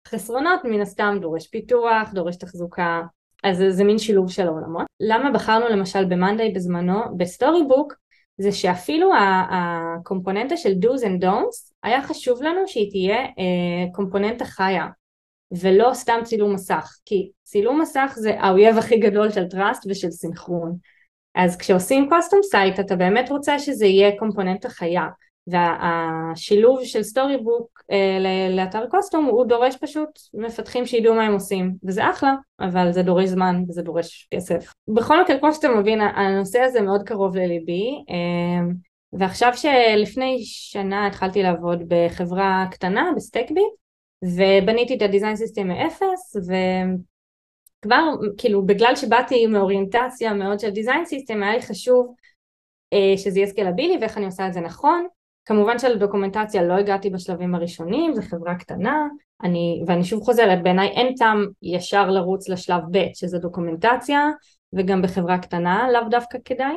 חסרונות 0.08 0.60
מן 0.64 0.80
הסתם 0.80 1.18
דורש 1.20 1.46
פיתוח, 1.46 2.12
דורש 2.14 2.36
תחזוקה, 2.36 3.02
אז 3.44 3.56
זה, 3.56 3.70
זה 3.70 3.84
מין 3.84 3.98
שילוב 3.98 4.30
של 4.30 4.46
העולמות. 4.46 4.86
למה 5.00 5.30
בחרנו 5.30 5.68
למשל 5.68 6.04
ב 6.04 6.11
monday 6.11 6.52
בזמנו, 6.52 7.00
ב 7.16 7.62
Storybook, 7.68 7.94
זה 8.38 8.52
שאפילו 8.52 9.10
הקומפוננטה 9.50 10.56
של 10.56 10.72
do's 10.72 11.02
and 11.02 11.24
don'ts, 11.24 11.72
היה 11.82 12.02
חשוב 12.02 12.42
לנו 12.42 12.60
שהיא 12.66 12.90
תהיה 12.90 13.16
אה, 13.18 13.92
קומפוננטה 13.92 14.44
חיה. 14.44 14.86
ולא 15.52 15.90
סתם 15.94 16.20
צילום 16.24 16.54
מסך, 16.54 16.98
כי 17.04 17.30
צילום 17.42 17.80
מסך 17.80 18.14
זה 18.16 18.40
האויב 18.40 18.78
הכי 18.78 18.98
גדול 18.98 19.30
של 19.30 19.48
trust 19.48 19.86
ושל 19.88 20.10
סינכרון. 20.10 20.76
אז 21.34 21.56
כשעושים 21.56 22.08
custom 22.08 22.40
site 22.42 22.80
אתה 22.80 22.96
באמת 22.96 23.30
רוצה 23.30 23.58
שזה 23.58 23.86
יהיה 23.86 24.18
קומפוננטה 24.18 24.68
חיה, 24.68 25.06
והשילוב 25.46 26.84
של 26.84 27.02
Storybook 27.02 27.82
אה, 27.90 28.18
לאתר 28.50 28.86
custom 28.90 29.24
הוא 29.24 29.46
דורש 29.46 29.76
פשוט 29.76 30.08
מפתחים 30.34 30.86
שידעו 30.86 31.14
מה 31.14 31.22
הם 31.22 31.32
עושים, 31.32 31.74
וזה 31.84 32.10
אחלה, 32.10 32.34
אבל 32.60 32.92
זה 32.92 33.02
דורש 33.02 33.28
זמן 33.28 33.62
וזה 33.68 33.82
דורש 33.82 34.28
כסף. 34.34 34.72
בכל 34.88 35.22
מקרה 35.22 35.38
כמו 35.38 35.52
שאתה 35.52 35.68
מבין 35.68 36.00
הנושא 36.00 36.60
הזה 36.60 36.80
מאוד 36.80 37.02
קרוב 37.02 37.36
לליבי, 37.36 38.04
אה, 38.10 38.66
ועכשיו 39.12 39.52
שלפני 39.54 40.38
שנה 40.42 41.06
התחלתי 41.06 41.42
לעבוד 41.42 41.82
בחברה 41.88 42.64
קטנה 42.70 43.10
ב 43.16 43.23
Stackbit 43.23 43.80
ובניתי 44.24 44.96
את 44.96 45.02
ה 45.02 45.07
design 45.07 45.36
system 45.36 45.68
מאפס 45.68 46.36
וכבר 47.84 48.14
כאילו 48.38 48.66
בגלל 48.66 48.96
שבאתי 48.96 49.46
מאוריינטציה 49.46 50.34
מאוד 50.34 50.60
של 50.60 50.70
design 50.70 51.04
system 51.04 51.42
היה 51.42 51.52
לי 51.52 51.62
חשוב 51.62 52.14
אה, 52.92 53.14
שזה 53.16 53.38
יהיה 53.38 53.48
scalable 53.48 53.98
ואיך 54.00 54.18
אני 54.18 54.26
עושה 54.26 54.46
את 54.46 54.52
זה 54.52 54.60
נכון. 54.60 55.06
כמובן 55.44 55.78
שלדוקומנטציה 55.78 56.62
לא 56.62 56.72
הגעתי 56.72 57.10
בשלבים 57.10 57.54
הראשונים, 57.54 58.14
זו 58.14 58.22
חברה 58.22 58.54
קטנה, 58.54 59.08
אני, 59.42 59.82
ואני 59.86 60.04
שוב 60.04 60.22
חוזרת, 60.22 60.62
בעיניי 60.62 60.88
אין 60.88 61.14
טעם 61.14 61.46
ישר 61.62 62.10
לרוץ 62.10 62.48
לשלב 62.48 62.82
ב' 62.90 63.04
שזה 63.14 63.38
דוקומנטציה, 63.38 64.30
וגם 64.72 65.02
בחברה 65.02 65.38
קטנה 65.38 65.90
לאו 65.92 66.08
דווקא 66.10 66.38
כדאי, 66.44 66.74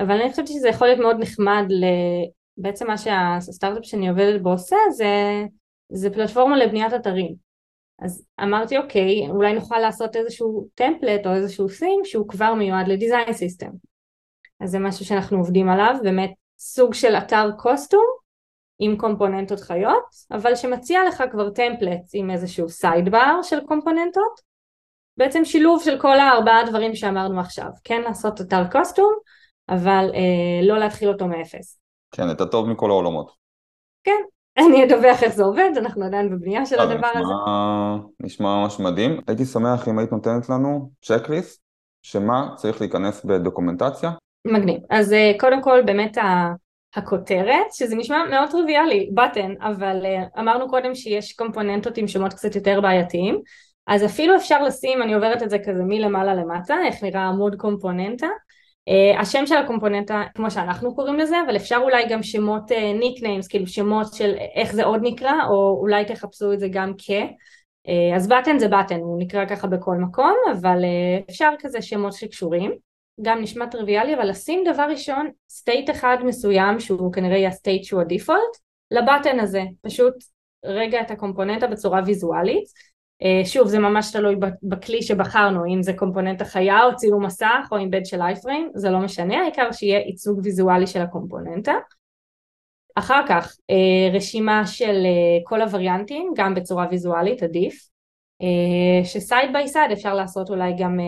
אבל 0.00 0.20
אני 0.20 0.30
חושבת 0.30 0.48
שזה 0.48 0.68
יכול 0.68 0.86
להיות 0.86 1.00
מאוד 1.00 1.16
נחמד, 1.20 1.64
ל... 1.68 1.84
בעצם 2.58 2.86
מה 2.86 2.98
שהסטארט-אפ 2.98 3.84
שאני 3.84 4.08
עובדת 4.08 4.42
בו 4.42 4.50
עושה 4.50 4.76
זה 4.96 5.06
זה 5.88 6.10
פלטפורמה 6.10 6.56
לבניית 6.56 6.94
אתרים. 6.94 7.34
אז 7.98 8.26
אמרתי 8.42 8.78
אוקיי, 8.78 9.28
אולי 9.30 9.52
נוכל 9.52 9.78
לעשות 9.78 10.16
איזשהו 10.16 10.68
טמפלט 10.74 11.26
או 11.26 11.34
איזשהו 11.34 11.68
סים 11.68 12.00
שהוא 12.04 12.28
כבר 12.28 12.54
מיועד 12.54 12.88
לדיזיין 12.88 13.32
סיסטם. 13.32 13.70
אז 14.60 14.70
זה 14.70 14.78
משהו 14.78 15.04
שאנחנו 15.04 15.38
עובדים 15.38 15.68
עליו, 15.68 15.94
באמת 16.02 16.30
סוג 16.58 16.94
של 16.94 17.14
אתר 17.14 17.50
קוסטום 17.58 18.04
עם 18.78 18.96
קומפוננטות 18.96 19.60
חיות, 19.60 20.04
אבל 20.30 20.54
שמציע 20.54 21.00
לך 21.08 21.22
כבר 21.30 21.50
טמפלט 21.50 22.00
עם 22.12 22.30
איזשהו 22.30 22.68
סיידבר 22.68 23.42
של 23.42 23.60
קומפוננטות, 23.66 24.40
בעצם 25.16 25.44
שילוב 25.44 25.82
של 25.84 26.00
כל 26.00 26.18
הארבעה 26.18 26.64
דברים 26.66 26.94
שאמרנו 26.94 27.40
עכשיו, 27.40 27.68
כן 27.84 28.02
לעשות 28.02 28.40
אתר 28.40 28.62
קוסטום, 28.72 29.12
אבל 29.68 30.10
אה, 30.14 30.66
לא 30.66 30.78
להתחיל 30.78 31.08
אותו 31.08 31.26
מאפס. 31.26 31.78
כן, 32.10 32.30
את 32.30 32.40
הטוב 32.40 32.68
מכל 32.68 32.90
העולמות. 32.90 33.32
כן, 34.04 34.22
אני 34.58 34.84
אדווח 34.84 35.22
איך 35.22 35.34
זה 35.34 35.44
עובד, 35.44 35.70
אנחנו 35.76 36.04
עדיין 36.04 36.30
בבנייה 36.30 36.66
של 36.66 36.80
הדבר 36.80 37.10
הזה. 37.14 37.32
נשמע 38.20 38.56
ממש 38.56 38.80
מדהים. 38.80 39.20
הייתי 39.28 39.44
שמח 39.44 39.88
אם 39.88 39.98
היית 39.98 40.12
נותנת 40.12 40.48
לנו 40.48 40.90
צ'קליסט, 41.02 41.62
שמה 42.02 42.48
צריך 42.56 42.80
להיכנס 42.80 43.24
בדוקומנטציה. 43.24 44.10
מגניב. 44.46 44.80
אז 44.90 45.12
אה, 45.12 45.32
קודם 45.40 45.62
כל 45.62 45.82
באמת 45.86 46.18
הכותרת, 46.94 47.72
שזה 47.72 47.96
נשמע 47.96 48.24
מאוד 48.30 48.50
טריוויאלי, 48.50 49.10
בטן, 49.14 49.52
אבל 49.60 50.04
אה, 50.04 50.42
אמרנו 50.42 50.68
קודם 50.68 50.94
שיש 50.94 51.32
קומפוננטות 51.32 51.96
עם 51.96 52.08
שמות 52.08 52.32
קצת 52.32 52.54
יותר 52.54 52.80
בעייתיים, 52.80 53.40
אז 53.86 54.04
אפילו 54.04 54.36
אפשר 54.36 54.62
לשים, 54.62 55.02
אני 55.02 55.14
עוברת 55.14 55.42
את 55.42 55.50
זה 55.50 55.58
כזה 55.58 55.82
מלמעלה 55.82 56.34
למטה, 56.34 56.76
איך 56.86 57.02
נראה 57.02 57.26
עמוד 57.26 57.54
קומפוננטה, 57.56 58.26
Uh, 58.26 58.45
השם 59.18 59.46
של 59.46 59.56
הקומפוננטה 59.56 60.22
כמו 60.34 60.50
שאנחנו 60.50 60.94
קוראים 60.94 61.16
לזה 61.16 61.36
אבל 61.46 61.56
אפשר 61.56 61.80
אולי 61.82 62.08
גם 62.08 62.22
שמות 62.22 62.72
nicknames 63.00 63.46
uh, 63.46 63.50
כאילו 63.50 63.66
שמות 63.66 64.14
של 64.14 64.34
איך 64.54 64.72
זה 64.72 64.84
עוד 64.84 65.00
נקרא 65.02 65.32
או 65.48 65.78
אולי 65.80 66.04
תחפשו 66.04 66.52
את 66.52 66.60
זה 66.60 66.68
גם 66.70 66.92
כ 66.98 67.10
uh, 67.10 68.16
אז 68.16 68.28
button 68.28 68.58
זה 68.58 68.68
button 68.68 69.00
הוא 69.00 69.18
נקרא 69.22 69.44
ככה 69.44 69.66
בכל 69.66 69.96
מקום 69.96 70.34
אבל 70.52 70.82
uh, 70.82 71.30
אפשר 71.30 71.50
כזה 71.58 71.82
שמות 71.82 72.12
שקשורים. 72.12 72.86
גם 73.22 73.42
נשמע 73.42 73.66
טריוויאלי 73.66 74.14
אבל 74.14 74.28
לשים 74.28 74.64
דבר 74.72 74.86
ראשון 74.90 75.30
state 75.50 75.90
אחד 75.90 76.16
מסוים 76.24 76.80
שהוא 76.80 77.12
כנראה 77.12 77.36
יהיה 77.36 77.48
ה 77.48 77.54
state 77.54 77.84
שהוא 77.84 78.00
ה 78.00 78.07
default 78.07 78.56
ל 78.90 78.97
button 78.97 79.40
הזה 79.40 79.62
פשוט 79.82 80.14
רגע 80.64 81.00
את 81.00 81.10
הקומפוננטה 81.10 81.66
בצורה 81.66 82.00
ויזואלית 82.06 82.64
אה, 82.64 82.95
שוב 83.44 83.68
זה 83.68 83.78
ממש 83.78 84.12
תלוי 84.12 84.36
בכלי 84.62 85.02
שבחרנו 85.02 85.64
אם 85.74 85.82
זה 85.82 85.92
קומפוננטה 85.92 86.40
חיה 86.40 86.84
או 86.84 86.96
צילום 86.96 87.26
מסך 87.26 87.68
או 87.72 87.76
embed 87.76 88.06
של 88.06 88.22
iframe 88.22 88.70
זה 88.74 88.90
לא 88.90 88.98
משנה 88.98 89.40
העיקר 89.40 89.72
שיהיה 89.72 89.98
ייצוג 89.98 90.40
ויזואלי 90.42 90.86
של 90.86 91.00
הקומפוננטה. 91.00 91.72
אחר 92.94 93.22
כך 93.28 93.56
אה, 93.70 94.16
רשימה 94.16 94.66
של 94.66 95.02
אה, 95.04 95.38
כל 95.44 95.62
הוריאנטים 95.62 96.32
גם 96.36 96.54
בצורה 96.54 96.86
ויזואלית 96.90 97.42
עדיף 97.42 97.88
ש 99.04 99.20
side 99.20 99.52
by 99.52 99.68
side 99.68 99.90
אפשר 99.90 100.14
לעשות 100.14 100.50
אולי 100.50 100.72
גם 100.78 100.98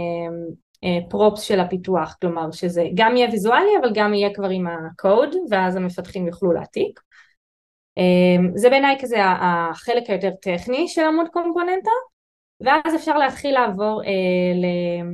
props 1.11 1.43
של 1.43 1.61
הפיתוח 1.61 2.17
כלומר 2.21 2.51
שזה 2.51 2.85
גם 2.95 3.17
יהיה 3.17 3.29
ויזואלי 3.31 3.71
אבל 3.81 3.91
גם 3.95 4.15
יהיה 4.15 4.35
כבר 4.35 4.49
עם 4.49 4.67
הקוד 4.67 5.35
ואז 5.51 5.77
המפתחים 5.77 6.27
יוכלו 6.27 6.53
להעתיק 6.53 7.01
זה 8.55 8.71
בעיניי 8.71 8.97
כזה 9.01 9.17
החלק 9.23 10.11
היותר 10.11 10.31
טכני 10.43 10.89
של 10.89 11.03
עמוד 11.03 11.29
קומפוננטה 11.29 11.91
ואז 12.61 12.95
אפשר 12.95 13.19
להתחיל 13.19 13.55
לעבור 13.55 14.03
אה, 14.05 15.09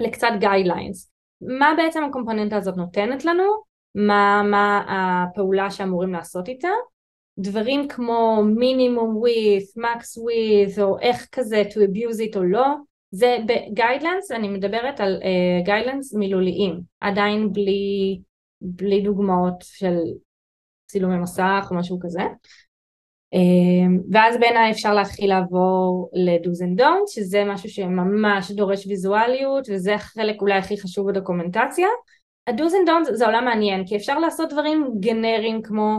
לקצת 0.00 0.30
guidelines 0.38 1.12
מה 1.42 1.74
בעצם 1.76 2.04
הקומפוננטה 2.04 2.56
הזאת 2.56 2.76
נותנת 2.76 3.24
לנו, 3.24 3.44
מה, 3.94 4.42
מה 4.50 4.84
הפעולה 4.88 5.70
שאמורים 5.70 6.12
לעשות 6.12 6.48
איתה? 6.48 6.68
דברים 7.38 7.88
כמו 7.88 8.42
minimum 8.56 9.22
width, 9.24 9.82
max 9.82 10.02
width 10.18 10.82
או 10.82 10.98
איך 10.98 11.28
כזה 11.32 11.62
to 11.70 11.74
abuse 11.74 12.32
it 12.32 12.36
או 12.36 12.42
לא. 12.42 12.66
זה 13.10 13.36
ב 13.46 13.53
guidelines, 13.53 14.30
אני 14.30 14.48
מדברת 14.48 15.00
על 15.00 15.20
guidelines 15.64 16.14
uh, 16.14 16.18
מילוליים, 16.18 16.80
עדיין 17.00 17.52
בלי, 17.52 18.20
בלי 18.60 19.00
דוגמאות 19.00 19.54
של 19.62 19.96
צילומי 20.92 21.16
מסך 21.16 21.68
או 21.70 21.76
משהו 21.76 21.98
כזה. 22.02 22.22
Um, 23.34 24.02
ואז 24.10 24.36
בעיניי 24.40 24.70
אפשר 24.70 24.94
להתחיל 24.94 25.28
לעבור 25.28 26.10
ל-do's 26.12 26.64
and 26.64 26.80
don'ts, 26.80 27.14
שזה 27.14 27.44
משהו 27.44 27.68
שממש 27.68 28.50
דורש 28.50 28.86
ויזואליות, 28.86 29.68
וזה 29.70 29.94
החלק 29.94 30.40
אולי 30.40 30.54
הכי 30.54 30.80
חשוב 30.80 31.10
בדוקומנטציה. 31.10 31.88
ה-do's 32.46 32.72
and 32.72 32.88
don'ts 32.88 33.14
זה 33.14 33.26
עולם 33.26 33.44
מעניין, 33.44 33.86
כי 33.86 33.96
אפשר 33.96 34.18
לעשות 34.18 34.52
דברים 34.52 34.90
גנריים 35.00 35.62
כמו 35.62 35.98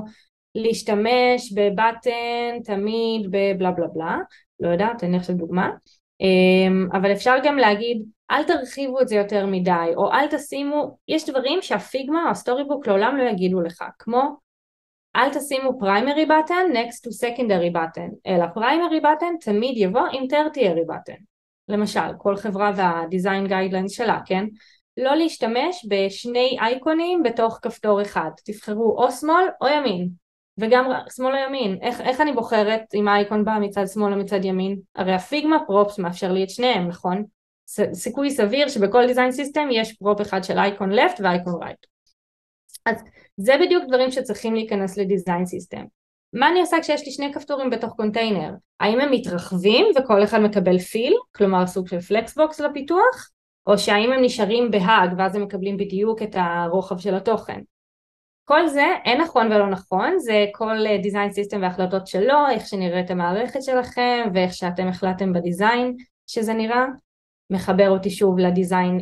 להשתמש 0.55 1.53
בבטן 1.53 2.59
תמיד 2.63 3.27
בבלה 3.31 3.71
בלה 3.71 3.87
בלה, 3.87 4.17
לא 4.59 4.69
יודעת, 4.69 5.03
לי 5.03 5.17
עכשיו 5.17 5.35
דוגמה, 5.35 5.69
אמ, 6.21 6.87
אבל 6.93 7.11
אפשר 7.11 7.35
גם 7.43 7.57
להגיד 7.57 8.03
אל 8.31 8.43
תרחיבו 8.43 9.01
את 9.01 9.07
זה 9.07 9.15
יותר 9.15 9.45
מדי, 9.45 9.91
או 9.95 10.11
אל 10.11 10.27
תשימו, 10.27 10.97
יש 11.07 11.29
דברים 11.29 11.61
שה 11.61 11.84
Figma 11.84 12.23
או 12.25 12.29
ה 12.29 12.63
Storybook 12.63 12.87
לעולם 12.87 13.17
לא 13.17 13.23
יגידו 13.23 13.61
לך, 13.61 13.83
כמו 13.99 14.21
אל 15.15 15.29
תשימו 15.33 15.79
primary 15.79 16.25
button 16.25 16.65
next 16.73 17.07
to 17.07 17.27
secondary 17.27 17.73
button, 17.75 18.15
אלא 18.27 18.45
primary 18.53 18.99
button 18.99 19.37
תמיד 19.41 19.77
יבוא 19.77 20.07
עם 20.11 20.23
tertiary 20.23 20.89
button. 20.89 21.23
למשל, 21.67 22.13
כל 22.17 22.37
חברה 22.37 22.71
וה-design 22.75 23.89
שלה, 23.89 24.19
כן? 24.25 24.45
לא 24.97 25.15
להשתמש 25.15 25.85
בשני 25.89 26.57
אייקונים 26.61 27.23
בתוך 27.23 27.59
כפתור 27.61 28.01
אחד, 28.01 28.29
תבחרו 28.45 29.03
או 29.03 29.11
שמאל 29.11 29.45
או 29.61 29.67
ימין, 29.67 30.09
וגם 30.57 30.91
שמאל 31.15 31.35
או 31.35 31.39
ימין, 31.39 31.77
איך, 31.81 32.01
איך 32.01 32.21
אני 32.21 32.33
בוחרת 32.33 32.81
אם 32.93 33.07
האייקון 33.07 33.45
בא 33.45 33.57
מצד 33.61 33.87
שמאל 33.87 34.13
או 34.13 34.19
מצד 34.19 34.45
ימין? 34.45 34.79
הרי 34.95 35.13
ה 35.13 35.20
Figma 35.20 35.57
props 35.67 35.99
מאפשר 35.99 36.31
לי 36.31 36.43
את 36.43 36.49
שניהם, 36.49 36.87
נכון? 36.87 37.23
סיכוי 37.93 38.31
סביר 38.31 38.67
שבכל 38.67 39.07
design 39.07 39.31
system 39.31 39.67
יש 39.71 39.93
prop 39.93 40.21
אחד 40.21 40.43
של 40.43 40.57
icon 40.57 40.91
left 40.91 41.19
ו 41.23 41.31
icon 41.31 41.63
right. 41.63 41.85
אז 42.85 43.03
זה 43.37 43.53
בדיוק 43.61 43.83
דברים 43.87 44.11
שצריכים 44.11 44.55
להיכנס 44.55 44.97
ל 44.97 45.04
design 45.04 45.45
system. 45.45 45.83
מה 46.33 46.49
אני 46.49 46.59
עושה 46.59 46.77
כשיש 46.81 47.05
לי 47.05 47.11
שני 47.11 47.33
כפתורים 47.33 47.69
בתוך 47.69 47.93
קונטיינר? 47.93 48.51
האם 48.79 48.99
הם 48.99 49.11
מתרחבים 49.11 49.85
וכל 49.95 50.23
אחד 50.23 50.39
מקבל 50.39 50.79
fill, 50.79 51.13
כלומר 51.35 51.67
סוג 51.67 51.87
של 51.87 51.99
flexbox 51.99 52.59
לפיתוח, 52.59 53.29
או 53.67 53.77
שהאם 53.77 54.13
הם 54.13 54.23
נשארים 54.23 54.71
ב 54.71 54.82
hug 54.82 55.13
ואז 55.17 55.35
הם 55.35 55.43
מקבלים 55.43 55.77
בדיוק 55.77 56.21
את 56.21 56.35
הרוחב 56.39 56.97
של 56.97 57.15
התוכן? 57.15 57.61
כל 58.45 58.67
זה 58.67 58.85
אין 59.05 59.21
נכון 59.21 59.51
ולא 59.51 59.67
נכון, 59.67 60.19
זה 60.19 60.45
כל 60.53 60.77
design 61.01 61.31
system 61.31 61.61
והחלטות 61.61 62.07
שלו, 62.07 62.49
איך 62.51 62.67
שנראית 62.67 63.11
המערכת 63.11 63.63
שלכם 63.63 64.29
ואיך 64.33 64.53
שאתם 64.53 64.87
החלטתם 64.87 65.33
ב 65.33 65.42
design 65.42 65.95
שזה 66.27 66.53
נראה. 66.53 66.85
מחבר 67.53 67.89
אותי 67.89 68.09
שוב 68.09 68.39
לדיזיין 68.39 68.99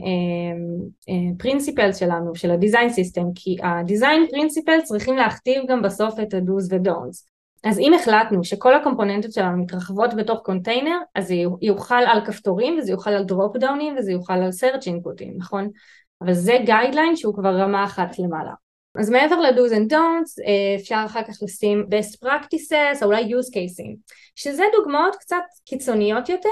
פרינסיפל 1.38 1.90
uh, 1.90 1.94
uh, 1.94 1.98
שלנו, 1.98 2.36
של 2.36 2.52
ה 2.52 2.57
design 2.57 2.90
system, 2.90 3.26
כי 3.36 3.58
ה 3.64 3.73
design 3.73 4.28
principle 4.30 4.82
צריכים 4.84 5.18
להכתיב 5.18 5.64
גם 5.68 5.82
בסוף 5.82 6.20
את 6.20 6.34
ה-do's. 6.34 7.32
אז 7.64 7.80
אם 7.80 7.94
החלטנו 7.94 8.44
שכל 8.44 8.76
הקומפוננטות 8.76 9.32
שלנו 9.34 9.58
מתרחבות 9.58 10.14
בתוך 10.14 10.40
קונטיינר, 10.40 10.98
אז 11.16 11.28
זה 11.28 11.36
יחול 11.62 11.96
על 11.96 12.26
כפתורים 12.26 12.78
וזה 12.80 12.92
יחול 12.92 13.10
על 13.10 13.24
dropdown 13.24 13.58
ים 13.58 13.96
וזה 13.98 14.12
יוכל 14.12 14.34
על 14.34 14.50
search 14.50 14.84
input 14.84 15.14
ים, 15.14 15.32
נכון? 15.38 15.70
אבל 16.22 16.34
זה 16.34 16.58
guideline 16.66 17.16
שהוא 17.16 17.36
כבר 17.36 17.56
רמה 17.56 17.84
אחת 17.84 18.20
למעלה. 18.20 18.52
אז 18.96 19.10
מעבר 19.10 19.40
ל-do's 19.40 19.72
and 19.72 19.92
don'ts 19.92 20.48
אה, 20.48 20.76
אפשר 20.76 21.04
אחר 21.06 21.24
כך 21.24 21.44
לשים 21.44 21.86
best 21.90 22.26
practices 22.26 23.02
או 23.02 23.08
אולי 23.08 23.24
use 23.24 23.48
cases 23.48 24.14
שזה 24.36 24.64
דוגמאות 24.78 25.16
קצת 25.16 25.44
קיצוניות 25.66 26.30
יותר 26.30 26.50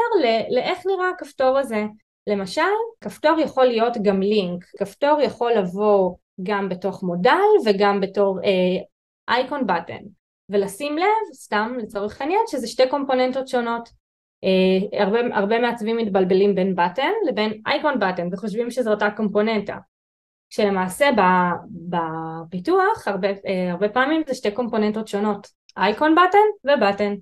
לאיך 0.49 0.79
נראה 0.85 1.09
הכפתור 1.09 1.57
הזה. 1.57 1.83
למשל 2.27 2.61
כפתור 3.01 3.39
יכול 3.39 3.65
להיות 3.65 3.97
גם 4.01 4.21
לינק 4.21 4.63
כפתור 4.79 5.21
יכול 5.21 5.51
לבוא 5.51 6.15
גם 6.43 6.69
בתוך 6.69 7.03
מודל 7.03 7.47
וגם 7.65 7.99
בתור 7.99 8.39
אייקון 9.29 9.61
uh, 9.61 9.63
בטן 9.63 10.03
ולשים 10.49 10.97
לב 10.97 11.33
סתם 11.33 11.75
לצורך 11.77 12.21
העניין 12.21 12.41
שזה 12.47 12.67
שתי 12.67 12.89
קומפוננטות 12.89 13.47
שונות. 13.47 13.89
uh, 13.89 14.99
הרבה, 15.01 15.19
הרבה 15.33 15.59
מעצבים 15.59 15.97
מתבלבלים 15.97 16.55
בין 16.55 16.75
בטן 16.75 17.11
לבין 17.27 17.61
אייקון 17.67 17.99
בטן 17.99 18.27
וחושבים 18.31 18.71
שזו 18.71 18.91
אותה 18.91 19.09
קומפוננטה 19.15 19.75
כשלמעשה 20.49 21.09
בפיתוח 21.89 23.07
הרבה, 23.07 23.27
אה, 23.27 23.71
הרבה 23.71 23.89
פעמים 23.89 24.21
זה 24.27 24.33
שתי 24.33 24.51
קומפוננטות 24.51 25.07
שונות, 25.07 25.47
icon 25.77 26.15
button 26.15 26.71
ו 26.73 26.78
button. 26.79 27.15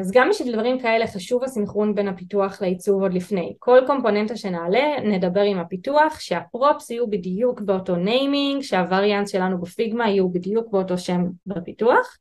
אז 0.00 0.10
גם 0.12 0.28
בשביל 0.30 0.52
דברים 0.52 0.80
כאלה 0.80 1.06
חשוב 1.06 1.44
הסינכרון 1.44 1.94
בין 1.94 2.08
הפיתוח 2.08 2.62
לעיצוב 2.62 3.02
עוד 3.02 3.14
לפני. 3.14 3.56
כל 3.58 3.78
קומפוננטה 3.86 4.36
שנעלה 4.36 5.00
נדבר 5.04 5.40
עם 5.40 5.58
הפיתוח 5.58 6.20
שה 6.20 6.46
props 6.46 6.90
יהיו 6.90 7.10
בדיוק 7.10 7.60
באותו 7.60 7.96
naming, 7.96 8.62
שה 8.62 8.81
variants 8.81 9.30
שלנו 9.30 9.60
בפיגמה 9.60 10.08
יהיו 10.08 10.28
בדיוק 10.28 10.70
באותו 10.70 10.98
שם 10.98 11.24
בפיתוח, 11.46 12.16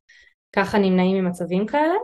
ככה 0.55 0.77
נמנעים 0.77 1.25
ממצבים 1.25 1.65
כאלה. 1.65 1.95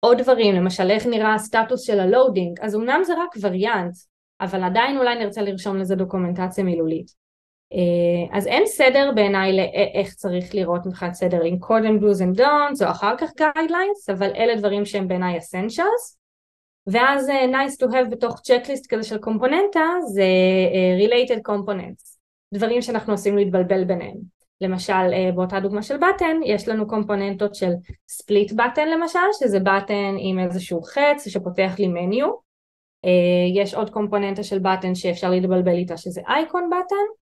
עוד 0.00 0.18
דברים, 0.18 0.54
למשל 0.54 0.90
איך 0.90 1.06
נראה 1.06 1.34
הסטטוס 1.34 1.82
של 1.82 2.00
ה 2.00 2.07
loading, 2.07 2.60
אז 2.60 2.74
אמנם 2.74 3.00
זה 3.04 3.12
רק 3.12 3.30
וריאנט, 3.40 3.94
אבל 4.42 4.64
עדיין 4.64 4.98
אולי 4.98 5.18
נרצה 5.18 5.42
לרשום 5.42 5.76
לזה 5.76 5.96
דוקומנטציה 5.96 6.64
מילולית. 6.64 7.10
אה, 7.72 8.38
אז 8.38 8.46
אין 8.46 8.66
סדר 8.66 9.10
בעיניי 9.14 9.52
לאיך 9.52 10.14
צריך 10.14 10.54
לראות 10.54 10.86
מבחינת 10.86 11.14
סדר 11.14 11.42
עם 11.44 11.58
קודם 11.58 11.98
do's 11.98 12.18
and 12.18 12.38
don'ts 12.38 12.84
או 12.84 12.90
אחר 12.90 13.16
כך 13.16 13.30
guidelines, 13.40 14.12
אבל 14.12 14.30
אלה 14.36 14.56
דברים 14.56 14.84
שהם 14.84 15.08
בעיניי 15.08 15.38
essentials. 15.38 16.22
ואז 16.86 17.28
uh, 17.28 17.32
nice 17.32 17.76
to 17.76 17.92
have 17.92 18.10
בתוך 18.10 18.40
צ'קליסט 18.40 18.86
כזה 18.86 19.02
של 19.02 19.18
קומפוננטה 19.18 19.80
זה 20.12 20.24
uh, 20.72 21.08
related 21.08 21.40
components, 21.50 22.18
דברים 22.54 22.82
שאנחנו 22.82 23.12
עושים 23.12 23.36
להתבלבל 23.36 23.84
ביניהם. 23.84 24.16
למשל 24.60 25.32
באותה 25.34 25.60
דוגמה 25.60 25.82
של 25.82 25.96
בטן 25.96 26.40
יש 26.44 26.68
לנו 26.68 26.86
קומפוננטות 26.86 27.54
של 27.54 27.72
split 28.12 28.52
button 28.52 28.86
למשל, 28.94 29.18
שזה 29.40 29.58
button 29.58 30.16
עם 30.18 30.38
איזשהו 30.38 30.82
חץ 30.82 31.28
שפותח 31.28 31.74
לי 31.78 31.88
מניו, 31.88 32.26
אה, 32.26 32.41
יש 33.54 33.74
עוד 33.74 33.90
קומפוננטה 33.90 34.42
של 34.42 34.58
button 34.58 34.94
שאפשר 34.94 35.30
להתבלבל 35.30 35.74
איתה 35.74 35.96
שזה 35.96 36.20
icon 36.28 36.70
button 36.70 37.22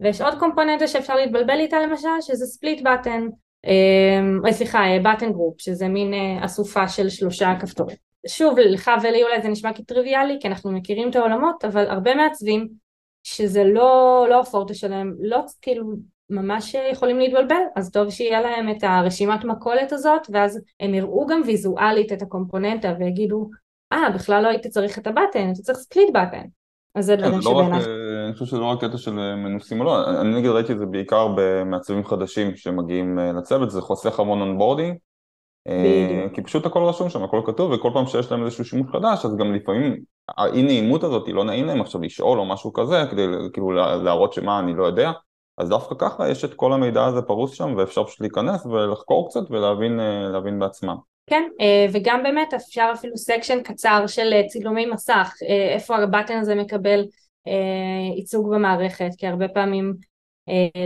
ויש 0.00 0.20
עוד 0.20 0.38
קומפוננטה 0.38 0.88
שאפשר 0.88 1.14
להתבלבל 1.16 1.60
איתה 1.60 1.80
למשל 1.80 2.08
שזה 2.20 2.46
split 2.46 2.82
button 2.82 3.26
אה, 3.66 4.52
סליחה 4.52 4.80
button 5.04 5.32
group 5.32 5.60
שזה 5.60 5.88
מין 5.88 6.14
אה, 6.14 6.44
אסופה 6.44 6.88
של 6.88 7.08
שלושה 7.08 7.54
כפתורים. 7.60 7.96
שוב 8.28 8.58
לך 8.58 8.90
ולי 9.02 9.22
אולי 9.22 9.42
זה 9.42 9.48
נשמע 9.48 9.72
כטריוויאלי 9.72 10.38
כי 10.40 10.48
אנחנו 10.48 10.72
מכירים 10.72 11.10
את 11.10 11.16
העולמות 11.16 11.64
אבל 11.64 11.86
הרבה 11.86 12.14
מעצבים 12.14 12.68
שזה 13.22 13.64
לא, 13.64 14.26
לא 14.30 14.40
הפורטה 14.40 14.74
שלהם 14.74 15.14
לא 15.20 15.40
כאילו 15.62 15.92
ממש 16.30 16.74
יכולים 16.92 17.18
להתבלבל 17.18 17.62
אז 17.76 17.90
טוב 17.90 18.10
שיהיה 18.10 18.40
להם 18.40 18.70
את 18.70 18.82
הרשימת 18.82 19.44
מכולת 19.44 19.92
הזאת 19.92 20.26
ואז 20.32 20.60
הם 20.80 20.94
יראו 20.94 21.26
גם 21.26 21.42
ויזואלית 21.46 22.12
את 22.12 22.22
הקומפוננטה 22.22 22.94
ויגידו 22.98 23.50
אה, 23.94 24.10
בכלל 24.14 24.42
לא 24.42 24.48
הייתי 24.48 24.68
צריך 24.68 24.98
את 24.98 25.06
ה 25.06 25.12
button, 25.12 25.52
אתה 25.52 25.62
צריך 25.62 25.78
split 25.78 26.08
button. 26.10 26.44
אז 26.94 27.06
זה 27.06 27.16
דברים 27.16 27.32
כן, 27.32 27.36
לא 27.36 27.42
שבעיניי. 27.42 27.80
אני 28.24 28.32
חושב 28.32 28.44
שזה 28.44 28.58
לא 28.58 28.64
רק 28.64 28.84
קטע 28.84 28.98
של 28.98 29.18
אה, 29.18 29.36
מנוסים 29.36 29.80
או 29.80 29.84
לא, 29.84 30.20
אני 30.20 30.34
נגיד 30.34 30.50
ראיתי 30.50 30.72
את 30.72 30.78
זה 30.78 30.86
בעיקר 30.86 31.28
במעצבים 31.36 32.04
חדשים 32.04 32.56
שמגיעים 32.56 33.18
אה, 33.18 33.32
לצוות, 33.32 33.70
זה 33.70 33.80
חוסך 33.80 34.20
המון 34.20 34.40
onboarding. 34.40 34.96
אה, 35.68 36.26
כי 36.34 36.42
פשוט 36.42 36.66
הכל 36.66 36.82
רשום 36.82 37.08
שם, 37.08 37.22
הכל 37.22 37.42
כתוב, 37.46 37.72
וכל 37.72 37.90
פעם 37.94 38.06
שיש 38.06 38.32
להם 38.32 38.44
איזשהו 38.44 38.64
שימוש 38.64 38.86
חדש, 38.92 39.24
אז 39.24 39.36
גם 39.36 39.54
לפעמים 39.54 39.96
האי 40.28 40.62
נעימות 40.62 41.04
הזאת, 41.04 41.28
לא 41.28 41.44
נעים 41.44 41.66
להם 41.66 41.80
עכשיו 41.80 42.00
לשאול 42.00 42.38
או 42.38 42.44
משהו 42.44 42.72
כזה, 42.72 43.04
כדי 43.10 43.26
כאילו 43.52 43.72
להראות 44.02 44.32
שמה 44.32 44.58
אני 44.58 44.74
לא 44.74 44.84
יודע, 44.84 45.12
אז 45.58 45.68
דווקא 45.68 45.94
ככה 45.98 46.28
יש 46.28 46.44
את 46.44 46.54
כל 46.54 46.72
המידע 46.72 47.04
הזה 47.04 47.22
פרוס 47.22 47.52
שם, 47.52 47.74
ואפשר 47.76 48.04
פשוט 48.04 48.20
להיכנס 48.20 48.66
ולחקור 48.66 49.28
קצת 49.28 49.50
ולהבין 49.50 50.58
בעצמם. 50.58 50.96
כן, 51.26 51.42
אה, 51.60 51.86
וגם 51.92 52.22
באמת 52.22 52.54
אפשר 52.54 52.90
אפילו 52.94 53.16
section 53.16 53.62
קצר 53.62 54.06
של 54.06 54.32
אה, 54.32 54.42
צילומי 54.48 54.86
מסך, 54.86 55.34
אה, 55.48 55.74
איפה 55.74 55.96
ה 55.96 56.02
button 56.02 56.38
הזה 56.38 56.54
מקבל 56.54 57.04
ייצוג 58.16 58.54
במערכת, 58.54 59.10
כי 59.18 59.26
הרבה 59.26 59.48
פעמים 59.48 59.94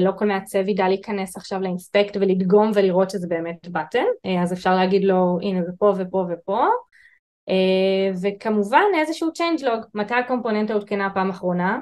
לא 0.01 0.12
כל 0.18 0.27
מעצב 0.27 0.68
ידע 0.68 0.88
להיכנס 0.88 1.37
עכשיו 1.37 1.61
ל 1.61 1.67
inspect 1.67 2.16
ולדגום 2.16 2.70
ולראות 2.74 3.11
שזה 3.11 3.27
באמת 3.29 3.68
button, 3.68 4.04
אז 4.42 4.53
אפשר 4.53 4.74
להגיד 4.74 5.05
לו 5.05 5.38
הנה 5.42 5.62
זה 5.62 5.72
פה 5.79 5.94
ופה. 5.98 6.27
ופה, 6.31 6.66
וכמובן 8.22 8.85
איזשהו 9.01 9.29
change 9.29 9.61
log, 9.61 9.87
מתי 9.94 10.14
הקומפוננטה 10.14 10.74
הותקנה 10.74 11.11
פעם 11.14 11.31
אחרונה, 11.31 11.81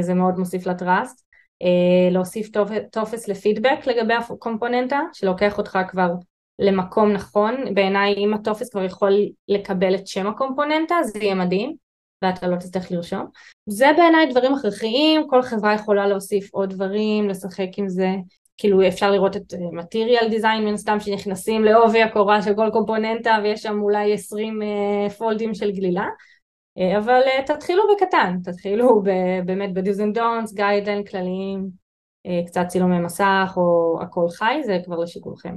זה 0.00 0.14
מאוד 0.14 0.38
מוסיף 0.38 0.66
ל 0.66 0.74
trust, 0.74 1.24
להוסיף 2.10 2.48
טופס 2.92 3.28
לפידבק 3.28 3.86
לגבי 3.86 4.14
הקומפוננטה, 4.14 5.00
שלוקח 5.12 5.58
אותך 5.58 5.78
כבר 5.88 6.10
למקום 6.60 7.12
נכון, 7.12 7.74
בעיניי 7.74 8.14
אם 8.14 8.34
הטופס 8.34 8.70
כבר 8.70 8.84
יכול 8.84 9.12
לקבל 9.48 9.94
את 9.94 10.06
שם 10.06 10.26
הקומפוננטה 10.26 10.94
זה 11.02 11.18
יהיה 11.18 11.34
מדהים 11.34 11.74
ואתה 12.22 12.48
לא 12.48 12.56
תצטרך 12.56 12.92
לרשום. 12.92 13.26
זה 13.66 13.86
בעיניי 13.96 14.26
דברים 14.30 14.54
הכרחיים, 14.54 15.28
כל 15.28 15.42
חברה 15.42 15.74
יכולה 15.74 16.06
להוסיף 16.06 16.54
עוד 16.54 16.70
דברים, 16.70 17.28
לשחק 17.28 17.68
עם 17.76 17.88
זה, 17.88 18.08
כאילו 18.56 18.88
אפשר 18.88 19.10
לראות 19.10 19.36
את 19.36 19.54
מטריאל 19.72 20.28
דיזיין 20.30 20.64
מן 20.64 20.76
סתם 20.76 21.00
שנכנסים 21.00 21.64
לעובי 21.64 22.02
הקורה 22.02 22.42
של 22.42 22.54
כל 22.54 22.68
קומפוננטה 22.72 23.38
ויש 23.42 23.62
שם 23.62 23.80
אולי 23.82 24.12
20 24.12 24.60
פולדים 25.18 25.48
אה, 25.48 25.54
של 25.54 25.70
גלילה. 25.70 26.06
אבל 26.98 27.20
תתחילו 27.46 27.82
בקטן, 27.94 28.36
תתחילו 28.44 29.02
באמת 29.44 29.74
ב-do's 29.74 29.98
and 29.98 30.16
don'ts, 30.16 30.56
guideline 30.56 31.10
כלליים, 31.10 31.68
קצת 32.46 32.66
צילומי 32.68 32.98
מסך 32.98 33.52
או 33.56 33.98
הכל 34.02 34.26
חי, 34.28 34.60
זה 34.64 34.78
כבר 34.84 34.96
לשיקולכם. 34.96 35.54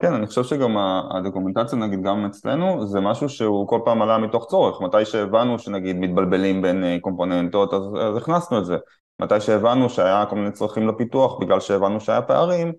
כן, 0.00 0.12
אני 0.12 0.26
חושב 0.26 0.44
שגם 0.44 0.76
הדוקומנטציה, 1.16 1.78
נגיד 1.78 2.02
גם 2.02 2.24
אצלנו, 2.24 2.86
זה 2.86 3.00
משהו 3.00 3.28
שהוא 3.28 3.68
כל 3.68 3.80
פעם 3.84 4.02
עלה 4.02 4.18
מתוך 4.18 4.46
צורך. 4.46 4.80
מתי 4.80 5.04
שהבנו 5.04 5.58
שנגיד 5.58 5.96
מתבלבלים 5.96 6.62
בין 6.62 6.84
אה, 6.84 6.96
קומפוננטות, 7.00 7.74
אז, 7.74 7.82
אז 8.00 8.16
הכנסנו 8.16 8.58
את 8.58 8.64
זה. 8.64 8.76
מתי 9.20 9.40
שהבנו 9.40 9.90
שהיה 9.90 10.26
כל 10.26 10.36
מיני 10.36 10.52
צרכים 10.52 10.88
לפיתוח, 10.88 11.40
בגלל 11.40 11.60
שהבנו 11.60 12.00
שהיה 12.00 12.22
פערים, 12.22 12.72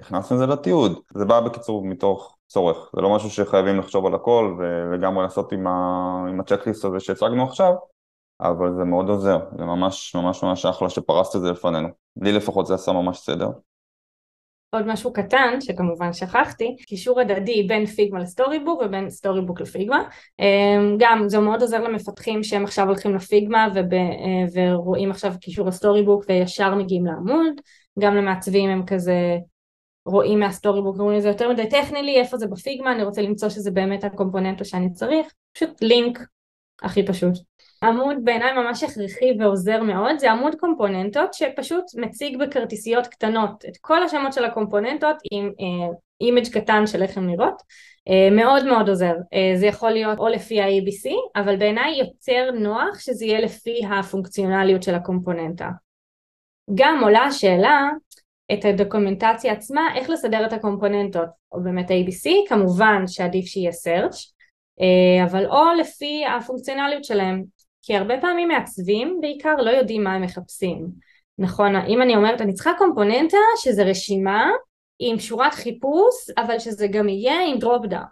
הכנסנו 0.00 0.36
את 0.36 0.40
זה 0.40 0.46
לתיעוד. 0.46 0.98
זה 1.14 1.24
בא 1.24 1.40
בקיצור 1.40 1.86
מתוך 1.86 2.36
צורך. 2.46 2.90
זה 2.96 3.00
לא 3.00 3.14
משהו 3.16 3.30
שחייבים 3.30 3.78
לחשוב 3.78 4.06
על 4.06 4.14
הכל 4.14 4.56
ולגמרי 4.58 5.22
לעשות 5.22 5.52
עם, 5.52 5.66
ה... 5.66 5.70
עם 6.28 6.40
הצ'קליסט 6.40 6.84
הזה 6.84 7.00
שהצגנו 7.00 7.44
עכשיו, 7.44 7.72
אבל 8.40 8.74
זה 8.76 8.84
מאוד 8.84 9.08
עוזר. 9.08 9.38
זה 9.58 9.64
ממש 9.64 10.14
ממש 10.14 10.42
ממש 10.42 10.66
אחלה 10.66 10.88
שפרסת 10.88 11.36
את 11.36 11.40
זה 11.40 11.50
לפנינו. 11.50 11.88
לי 12.22 12.32
לפחות 12.32 12.66
זה 12.66 12.74
עשה 12.74 12.92
ממש 12.92 13.18
סדר. 13.18 13.48
עוד 14.70 14.86
משהו 14.86 15.12
קטן 15.12 15.60
שכמובן 15.60 16.12
שכחתי, 16.12 16.76
קישור 16.86 17.20
הדדי 17.20 17.62
בין 17.62 17.86
פיגמה 17.86 18.18
ל 18.18 18.58
Storybook 18.58 18.82
ובין 18.84 19.10
Storybook 19.10 19.60
לפיגמה. 19.60 20.02
אמ, 20.38 20.96
גם 20.98 21.28
זה 21.28 21.38
מאוד 21.38 21.62
עוזר 21.62 21.82
למפתחים 21.82 22.42
שהם 22.42 22.64
עכשיו 22.64 22.86
הולכים 22.86 23.14
לפיגמה 23.14 23.68
וב, 23.74 23.94
אה, 23.94 24.72
ורואים 24.74 25.10
עכשיו 25.10 25.34
קישור 25.40 25.66
ל 25.66 26.02
Storybook 26.02 26.24
וישר 26.28 26.74
מגיעים 26.74 27.06
לעמוד. 27.06 27.60
גם 27.98 28.14
למעצבים 28.14 28.70
הם 28.70 28.86
כזה 28.86 29.36
רואים 30.06 30.40
מה 30.40 30.82
Storybook, 30.82 30.98
אומרים 30.98 31.20
זה 31.20 31.28
יותר 31.28 31.52
מדי 31.52 31.68
טכני 31.68 32.02
לי, 32.02 32.20
איפה 32.20 32.36
זה 32.36 32.46
בפיגמה, 32.46 32.92
אני 32.92 33.02
רוצה 33.02 33.22
למצוא 33.22 33.48
שזה 33.48 33.70
באמת 33.70 34.04
הקומפוננטה 34.04 34.64
שאני 34.64 34.92
צריך, 34.92 35.32
פשוט 35.52 35.82
לינק 35.82 36.18
הכי 36.82 37.06
פשוט. 37.06 37.34
עמוד 37.82 38.16
בעיניי 38.24 38.52
ממש 38.52 38.82
הכרחי 38.82 39.32
ועוזר 39.38 39.82
מאוד, 39.82 40.18
זה 40.18 40.32
עמוד 40.32 40.54
קומפוננטות 40.54 41.34
שפשוט 41.34 41.84
מציג 41.94 42.38
בכרטיסיות 42.38 43.06
קטנות 43.06 43.64
את 43.68 43.76
כל 43.80 44.02
השמות 44.02 44.32
של 44.32 44.44
הקומפוננטות 44.44 45.16
עם 45.30 45.50
image 46.20 46.46
אה, 46.46 46.52
קטן 46.52 46.86
של 46.86 47.02
איך 47.02 47.16
הן 47.16 47.26
נראות, 47.26 47.62
אה, 48.08 48.34
מאוד 48.34 48.66
מאוד 48.66 48.88
עוזר, 48.88 49.14
אה, 49.14 49.58
זה 49.58 49.66
יכול 49.66 49.90
להיות 49.90 50.18
או 50.18 50.28
לפי 50.28 50.60
ה-ABC, 50.60 51.10
אבל 51.36 51.56
בעיניי 51.56 51.98
יותר 51.98 52.50
נוח 52.50 52.98
שזה 52.98 53.24
יהיה 53.24 53.40
לפי 53.40 53.80
הפונקציונליות 53.90 54.82
של 54.82 54.94
הקומפוננטה. 54.94 55.68
גם 56.74 57.00
עולה 57.02 57.20
השאלה 57.20 57.88
את 58.52 58.64
הדוקומנטציה 58.64 59.52
עצמה, 59.52 59.82
איך 59.94 60.10
לסדר 60.10 60.46
את 60.46 60.52
הקומפוננטות, 60.52 61.28
או 61.52 61.62
באמת 61.62 61.90
ABC, 61.90 62.48
כמובן 62.48 63.06
שעדיף 63.06 63.46
שיהיה 63.46 63.70
search, 63.70 64.32
אבל 65.24 65.46
או 65.46 65.64
לפי 65.80 66.24
הפונקציונליות 66.26 67.04
שלהם, 67.04 67.44
כי 67.88 67.96
הרבה 67.96 68.20
פעמים 68.20 68.48
מעצבים 68.48 69.18
בעיקר 69.20 69.56
לא 69.56 69.70
יודעים 69.70 70.04
מה 70.04 70.14
הם 70.14 70.22
מחפשים. 70.22 70.86
נכון, 71.38 71.76
אם 71.76 72.02
אני 72.02 72.16
אומרת 72.16 72.40
אני 72.40 72.52
צריכה 72.52 72.70
קומפוננטה 72.78 73.36
שזה 73.56 73.82
רשימה 73.82 74.50
עם 74.98 75.18
שורת 75.18 75.54
חיפוש 75.54 76.30
אבל 76.38 76.58
שזה 76.58 76.86
גם 76.86 77.08
יהיה 77.08 77.46
עם 77.46 77.58
dropdown. 77.58 78.02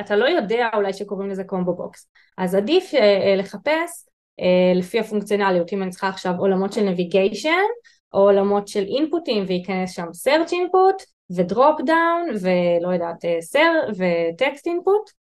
אתה 0.00 0.16
לא 0.16 0.24
יודע 0.24 0.68
אולי 0.74 0.92
שקוראים 0.92 1.30
לזה 1.30 1.44
combo 1.44 1.74
box. 1.74 2.10
אז 2.38 2.54
עדיף 2.54 2.94
אה, 2.94 2.96
אה, 2.96 3.00
לחפש 3.36 4.06
uh, 4.40 4.78
לפי 4.78 5.00
הפונקציונליות 5.00 5.72
אם 5.72 5.82
אני 5.82 5.90
צריכה 5.90 6.08
עכשיו 6.08 6.32
עולמות 6.38 6.72
של 6.72 6.82
navigation 6.82 7.66
או 8.12 8.20
עולמות 8.20 8.68
של 8.68 8.84
input 8.84 9.27
ים 9.27 9.44
וייכנס 9.48 9.94
שם 9.94 10.06
search 10.06 10.50
input 10.50 11.04
ו 11.36 11.80
dropdown 11.80 12.28
ולא 12.40 12.92
יודעת 12.92 13.24
search 13.40 13.72
ו 13.90 14.05
text 14.05 14.66
input 14.66 15.10
אה, 15.10 15.25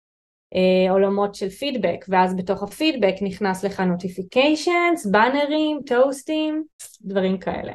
עולמות 0.89 1.35
של 1.35 1.49
פידבק 1.49 2.05
ואז 2.09 2.35
בתוך 2.35 2.63
הפידבק 2.63 3.15
נכנס 3.21 3.63
לך 3.63 3.79
notifications, 3.79 5.05
באנרים, 5.11 5.79
טוסטים, 5.85 6.63
דברים 7.01 7.37
כאלה. 7.37 7.73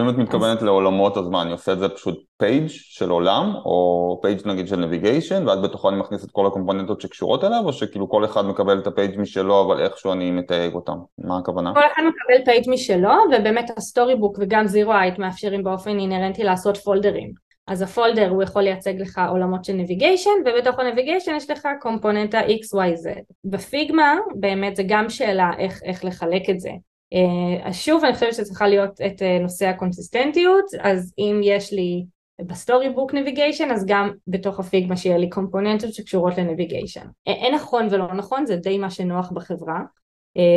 אם 0.00 0.08
את 0.08 0.14
מתכוונת 0.14 0.58
אז... 0.58 0.64
לעולמות 0.64 1.16
אז 1.16 1.28
מה 1.28 1.42
אני 1.42 1.52
עושה 1.52 1.72
את 1.72 1.78
זה 1.78 1.88
פשוט 1.88 2.24
page 2.36 2.64
של 2.68 3.10
עולם 3.10 3.54
או 3.64 4.18
page 4.22 4.38
נגיד 4.44 4.68
של 4.68 4.76
navigation 4.76 5.48
ואז 5.48 5.60
בתוכו 5.60 5.88
אני 5.88 5.96
מכניס 5.96 6.24
את 6.24 6.30
כל 6.30 6.46
הקומפוננטות 6.46 7.00
שקשורות 7.00 7.44
אליו 7.44 7.62
או 7.64 7.72
שכאילו 7.72 8.08
כל 8.08 8.24
אחד 8.24 8.44
מקבל 8.44 8.78
את 8.78 8.86
ה 8.86 8.93
page 8.93 9.20
משלו 9.20 9.66
אבל 9.66 9.82
איכשהו 9.82 10.12
אני 10.12 10.30
מתייג 10.30 10.74
אותם 10.74 10.96
מה 11.18 11.38
הכוונה? 11.38 11.72
כל 11.74 11.80
אחד 11.80 12.02
מקבל 12.02 12.44
page 12.44 12.70
משלו 12.70 13.12
ובאמת 13.32 13.70
ה 13.76 14.16
Storybook 14.16 14.38
וגם 14.40 14.66
Zeroheight 14.66 15.18
מאפשרים 15.18 15.64
באופן 15.64 15.98
אינרנטי 15.98 16.44
לעשות 16.44 16.76
folder 16.76 17.31
ים 17.31 17.49
אז 17.70 17.82
ה 17.82 17.89
folder 17.89 18.28
הוא 18.28 18.42
יכול 18.42 18.62
לייצג 18.62 19.00
לך 19.00 19.20
עולמות 19.30 19.64
של 19.64 19.72
navigation 19.72 20.30
ובתוך 20.46 20.78
ה 20.78 20.83
navigation 20.83 21.34
יש 21.34 21.50
לך 21.50 21.68
קומפוננטה 21.80 22.40
XYZ. 22.40 23.08
בפיגמה 23.44 24.16
באמת 24.34 24.76
זה 24.76 24.82
גם 24.88 25.10
שאלה 25.10 25.50
איך, 25.58 25.82
איך 25.84 26.04
לחלק 26.04 26.50
את 26.50 26.60
זה. 26.60 26.70
אה, 27.12 27.68
אז 27.68 27.76
שוב 27.76 28.04
אני 28.04 28.14
חושבת 28.14 28.34
שצריכה 28.34 28.68
להיות 28.68 29.00
את 29.06 29.22
אה, 29.22 29.38
נושא 29.38 29.66
הקונסיסטנטיות 29.66 30.64
אז 30.80 31.14
אם 31.18 31.40
יש 31.44 31.72
לי 31.72 32.04
ב 32.42 32.90
Storybook 32.90 33.14
navigation 33.14 33.70
אז 33.70 33.86
גם 33.86 34.10
בתוך 34.26 34.60
הפיגמה 34.60 34.96
שיהיה 34.96 35.18
לי 35.18 35.28
קומפוננטות 35.28 35.94
שקשורות 35.94 36.38
ל 36.38 36.44
navigation. 36.44 37.06
אה, 37.28 37.32
אין 37.32 37.54
נכון 37.54 37.88
ולא 37.90 38.14
נכון 38.14 38.46
זה 38.46 38.56
די 38.56 38.78
מה 38.78 38.90
שנוח 38.90 39.32
בחברה. 39.32 39.80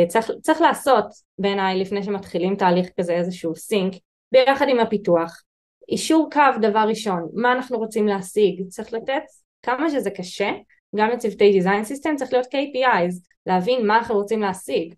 צריך, 0.08 0.30
צריך 0.42 0.60
לעשות 0.60 1.04
בעיניי 1.38 1.78
לפני 1.78 2.02
שמתחילים 2.02 2.56
תהליך 2.56 2.88
כזה 3.00 3.12
איזשהו 3.12 3.56
sync 3.56 3.92
ביחד 4.32 4.68
עם 4.68 4.80
הפיתוח 4.80 5.42
יישור 5.88 6.28
קו 6.32 6.60
דבר 6.60 6.84
ראשון, 6.88 7.28
מה 7.34 7.52
אנחנו 7.52 7.78
רוצים 7.78 8.06
להשיג, 8.06 8.68
צריך 8.68 8.92
לתת 8.92 9.22
כמה 9.62 9.90
שזה 9.90 10.10
קשה, 10.10 10.50
גם 10.96 11.08
לצוותי 11.10 11.60
design 11.60 11.90
system 11.90 12.16
צריך 12.16 12.32
להיות 12.32 12.46
KPIs, 12.46 13.28
להבין 13.46 13.86
מה 13.86 13.98
אנחנו 13.98 14.14
רוצים 14.14 14.40
להשיג, 14.40 14.94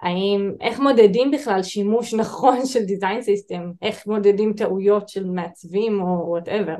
האם, 0.00 0.52
איך 0.60 0.80
מודדים 0.80 1.30
בכלל 1.30 1.62
שימוש 1.62 2.14
נכון 2.14 2.66
של 2.66 2.80
design 2.80 3.22
system, 3.22 3.62
איך 3.82 4.06
מודדים 4.06 4.52
טעויות 4.52 5.08
של 5.08 5.24
מעצבים 5.24 6.00
או 6.00 6.24
whatever. 6.28 6.74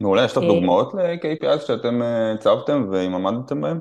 מעולה, 0.00 0.24
יש 0.24 0.32
לך 0.32 0.38
אה, 0.38 0.48
דוגמאות 0.48 0.94
ל-KPIs 0.94 1.66
שאתם 1.66 2.02
אה, 2.02 2.32
הצבתם 2.32 2.88
ואם 2.92 3.14
עמדתם 3.14 3.60
בהם? 3.60 3.80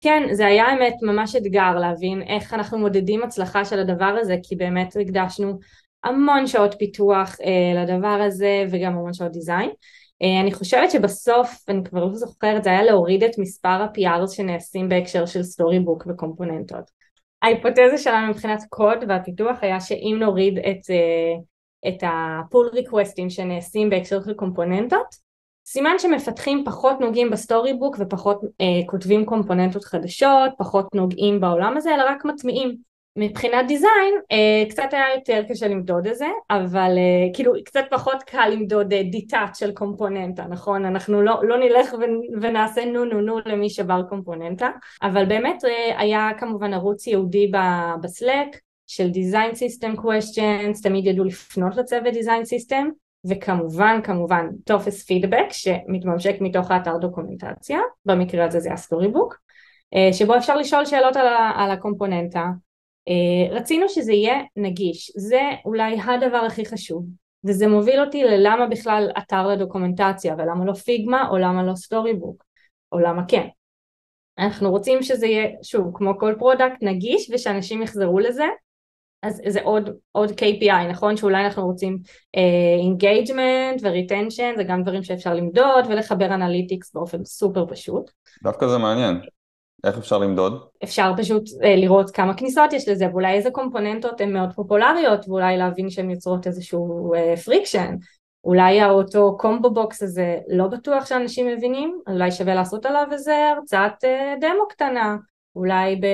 כן, 0.00 0.22
זה 0.32 0.46
היה 0.46 0.66
האמת 0.66 0.94
ממש 1.02 1.36
אתגר 1.36 1.74
להבין 1.74 2.22
איך 2.22 2.54
אנחנו 2.54 2.78
מודדים 2.78 3.22
הצלחה 3.22 3.64
של 3.64 3.78
הדבר 3.78 4.16
הזה, 4.20 4.36
כי 4.42 4.56
באמת 4.56 4.96
הקדשנו 5.00 5.58
המון 6.04 6.46
שעות 6.46 6.74
פיתוח 6.78 7.36
אה, 7.44 7.82
לדבר 7.82 8.22
הזה 8.26 8.64
וגם 8.70 8.92
המון 8.92 9.12
שעות 9.12 9.32
design. 9.32 9.70
אה, 10.22 10.40
אני 10.40 10.52
חושבת 10.52 10.90
שבסוף, 10.90 11.64
אני 11.68 11.84
כבר 11.84 12.04
לא 12.04 12.14
זוכרת, 12.14 12.64
זה 12.64 12.70
היה 12.70 12.82
להוריד 12.82 13.24
את 13.24 13.38
מספר 13.38 13.68
ה-PRs 13.68 14.28
שנעשים 14.32 14.88
בהקשר 14.88 15.26
של 15.26 15.42
Storybook 15.42 16.04
וקומפוננטות. 16.06 16.90
ההיפותזה 17.42 17.98
שלנו 17.98 18.28
מבחינת 18.28 18.62
קוד 18.68 18.98
והפיתוח 19.08 19.56
היה 19.62 19.80
שאם 19.80 20.16
נוריד 20.20 20.58
את, 20.58 20.90
אה, 20.90 21.34
את 21.88 22.02
ה 22.02 22.15
pull 22.15 22.68
requestים 22.72 23.30
שנעשים 23.30 23.90
בהקשר 23.90 24.22
של 24.22 24.34
קומפוננטות, 24.34 25.24
סימן 25.66 25.98
שמפתחים 25.98 26.62
פחות 26.66 27.00
נוגעים 27.00 27.30
ב 27.30 27.74
Storybook 27.74 27.96
ופחות 27.98 28.40
אה, 28.60 28.86
כותבים 28.86 29.24
קומפוננטות 29.24 29.84
חדשות, 29.84 30.50
פחות 30.58 30.94
נוגעים 30.94 31.40
בעולם 31.40 31.76
הזה, 31.76 31.94
אלא 31.94 32.02
רק 32.08 32.24
מטמיעים. 32.24 32.93
מבחינת 33.16 33.66
design 33.66 34.14
אה, 34.32 34.64
קצת 34.70 34.88
היה 34.92 35.14
יותר 35.14 35.42
קשה 35.48 35.68
למדוד 35.68 36.06
את 36.06 36.16
זה, 36.16 36.26
אבל 36.50 36.90
אה, 36.98 37.34
כאילו 37.34 37.52
קצת 37.64 37.84
פחות 37.90 38.22
קל 38.22 38.48
למדוד 38.52 38.94
detach 38.94 39.54
של 39.54 39.72
קומפוננטה, 39.72 40.44
נכון? 40.44 40.84
אנחנו 40.84 41.22
לא, 41.22 41.40
לא 41.42 41.58
נלך 41.58 41.94
ונעשה 42.42 42.84
נו 42.84 43.04
נו 43.04 43.20
נו 43.20 43.38
למי 43.46 43.70
שבר 43.70 44.02
קומפוננטה, 44.08 44.70
אבל 45.02 45.24
באמת 45.24 45.64
אה, 45.64 46.00
היה 46.00 46.30
כמובן 46.38 46.74
ערוץ 46.74 47.06
ייעודי 47.06 47.50
בסלאק 48.00 48.56
של 48.86 49.08
design 49.08 49.54
system 49.54 49.98
questions, 49.98 50.82
תמיד 50.82 51.06
ידעו 51.06 51.24
לפנות 51.24 51.76
לצוות 51.76 52.14
design 52.14 52.44
system, 52.44 52.84
וכמובן 53.28 54.00
כמובן 54.04 54.46
טופס 54.64 55.06
פידבק 55.06 55.46
שמתממשק 55.50 56.36
מתוך 56.40 56.70
האתר 56.70 56.96
דוקומנטציה, 56.96 57.78
במקרה 58.04 58.44
הזה 58.44 58.60
זה 58.60 58.72
ה 58.72 59.08
Storybook, 59.08 59.36
שבו 60.12 60.36
אפשר 60.36 60.56
לשאול 60.56 60.84
שאלות 60.84 61.16
על 61.56 61.70
הקומפוננטה 61.70 62.40
אה, 62.40 62.52
רצינו 63.50 63.88
שזה 63.88 64.12
יהיה 64.12 64.34
נגיש, 64.56 65.12
זה 65.16 65.40
אולי 65.64 65.96
הדבר 66.00 66.36
הכי 66.36 66.66
חשוב. 66.66 67.06
וזה 67.44 67.68
מוביל 67.68 68.00
אותי 68.00 68.24
ללמה 68.24 68.66
בכלל 68.66 69.10
אתר 69.18 69.46
לדוקומנטציה 69.46 70.34
ולמה 70.34 70.64
לא 70.64 70.72
Figma 70.72 71.28
או 71.28 71.38
למה 71.38 71.62
לא 71.62 71.74
Storybook 71.74 72.44
או 72.92 72.98
למה 72.98 73.22
כן. 73.28 73.46
אנחנו 74.38 74.70
רוצים 74.70 75.02
שזה 75.02 75.26
יהיה 75.26 75.48
שוב 75.62 75.90
כמו 75.94 76.18
כל 76.18 76.34
product 76.38 76.82
נגיש 76.82 77.30
ושאנשים 77.32 77.82
יחזרו 77.82 78.18
לזה. 78.18 78.44
אז 79.22 79.42
זה 79.48 79.62
עוד, 79.62 79.90
עוד 80.12 80.30
KPI 80.30 80.90
נכון? 80.90 81.16
שאולי 81.16 81.44
אנחנו 81.44 81.66
רוצים 81.66 81.98
engagement 82.82 83.80
uh, 83.80 83.82
ו 83.82 83.89
retention 83.89 84.52
זה 84.56 84.64
גם 84.64 84.82
דברים 84.82 85.02
שאפשר 85.02 85.34
למדוד 85.34 85.86
ולחבר 85.88 86.34
אנליטיקס 86.34 86.94
באופן 86.94 87.24
סופר 87.24 87.66
פשוט. 87.66 88.10
דווקא 88.42 88.66
זה 88.66 88.78
מעניין 88.78 89.20
איך 89.84 89.98
אפשר 89.98 90.18
למדוד? 90.18 90.64
אפשר 90.84 91.12
פשוט 91.16 91.44
אה, 91.62 91.76
לראות 91.76 92.10
כמה 92.10 92.34
כניסות 92.34 92.72
יש 92.72 92.88
לזה 92.88 93.08
ואולי 93.10 93.32
איזה 93.32 93.50
קומפוננטות 93.50 94.20
הן 94.20 94.32
מאוד 94.32 94.52
פופולריות 94.52 95.28
ואולי 95.28 95.56
להבין 95.56 95.90
שהן 95.90 96.10
יוצרות 96.10 96.46
איזשהו 96.46 97.14
אה, 97.14 97.36
friction 97.36 97.94
אולי 98.44 98.80
האותו 98.80 99.36
combo 99.38 99.70
box 99.70 100.02
הזה 100.02 100.38
לא 100.48 100.66
בטוח 100.66 101.06
שאנשים 101.06 101.46
מבינים 101.46 102.00
אולי 102.08 102.32
שווה 102.32 102.54
לעשות 102.54 102.86
עליו 102.86 103.06
איזה 103.12 103.50
הרצאת 103.56 104.04
אה, 104.04 104.34
דמו 104.40 104.68
קטנה 104.68 105.16
אולי 105.56 105.96
ב, 105.96 106.06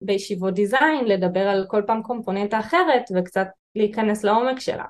בישיבות 0.00 0.54
design 0.54 1.04
לדבר 1.04 1.48
על 1.48 1.66
כל 1.68 1.82
פעם 1.86 2.02
קומפוננטה 2.02 2.58
אחרת 2.58 3.02
וקצת 3.16 3.46
להיכנס 3.76 4.24
לעומק 4.24 4.60
שלה. 4.60 4.84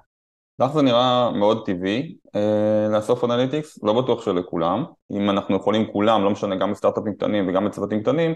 לך 0.58 0.72
זה 0.72 0.82
נראה 0.82 1.30
מאוד 1.30 1.66
טבעי 1.66 2.16
אה, 2.36 2.88
לאסוף 2.90 3.24
אנליטיקס, 3.24 3.78
לא 3.82 4.02
בטוח 4.02 4.24
שלכולם. 4.24 4.84
אם 5.12 5.30
אנחנו 5.30 5.56
יכולים 5.56 5.92
כולם, 5.92 6.24
לא 6.24 6.30
משנה, 6.30 6.56
גם 6.56 6.72
בסטארט-אפים 6.72 7.14
קטנים 7.14 7.48
וגם 7.48 7.64
בצוותים 7.64 8.02
קטנים, 8.02 8.34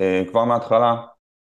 אה, 0.00 0.22
כבר 0.30 0.44
מההתחלה 0.44 0.96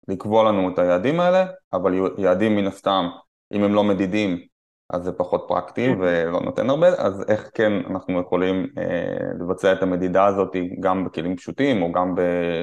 לקבוע 0.08 0.44
לנו 0.44 0.68
את 0.68 0.78
היעדים 0.78 1.20
האלה, 1.20 1.46
אבל 1.72 1.94
יעדים 2.18 2.56
מן 2.56 2.66
הסתם, 2.66 3.08
אם 3.52 3.64
הם 3.64 3.74
לא 3.74 3.84
מדידים, 3.84 4.46
אז 4.90 5.04
זה 5.04 5.12
פחות 5.12 5.44
פרקטי 5.48 5.86
כן. 5.86 6.00
ולא 6.00 6.40
נותן 6.40 6.70
הרבה, 6.70 6.88
אז 6.88 7.24
איך 7.28 7.50
כן 7.54 7.72
אנחנו 7.90 8.20
יכולים 8.20 8.66
אה, 8.78 9.16
לבצע 9.40 9.72
את 9.72 9.82
המדידה 9.82 10.26
הזאת 10.26 10.56
גם 10.80 11.04
בכלים 11.04 11.36
פשוטים 11.36 11.82
או 11.82 11.92
גם 11.92 12.14
ב... 12.14 12.20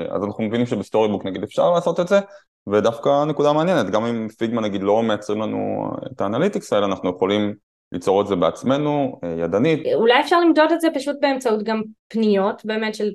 אז 0.09 0.23
אנחנו 0.23 0.43
מבינים 0.43 0.65
שבסטורי 0.65 1.17
נגיד 1.23 1.43
אפשר 1.43 1.71
לעשות 1.71 1.99
את 1.99 2.07
זה, 2.07 2.19
ודווקא 2.67 3.23
נקודה 3.25 3.53
מעניינת, 3.53 3.89
גם 3.89 4.05
אם 4.05 4.27
פיגמה 4.37 4.61
נגיד 4.61 4.83
לא 4.83 5.03
מייצרים 5.03 5.41
לנו 5.41 5.91
את 6.11 6.21
האנליטיקס 6.21 6.73
האלה, 6.73 6.85
אנחנו 6.85 7.09
יכולים 7.09 7.53
ליצור 7.91 8.21
את 8.21 8.27
זה 8.27 8.35
בעצמנו, 8.35 9.19
אה, 9.23 9.29
ידנית. 9.29 9.79
אולי 9.93 10.19
אפשר 10.19 10.39
למדוד 10.39 10.71
את 10.71 10.81
זה 10.81 10.87
פשוט 10.95 11.15
באמצעות 11.21 11.63
גם 11.63 11.81
פניות 12.07 12.65
באמת 12.65 12.95
של 12.95 13.11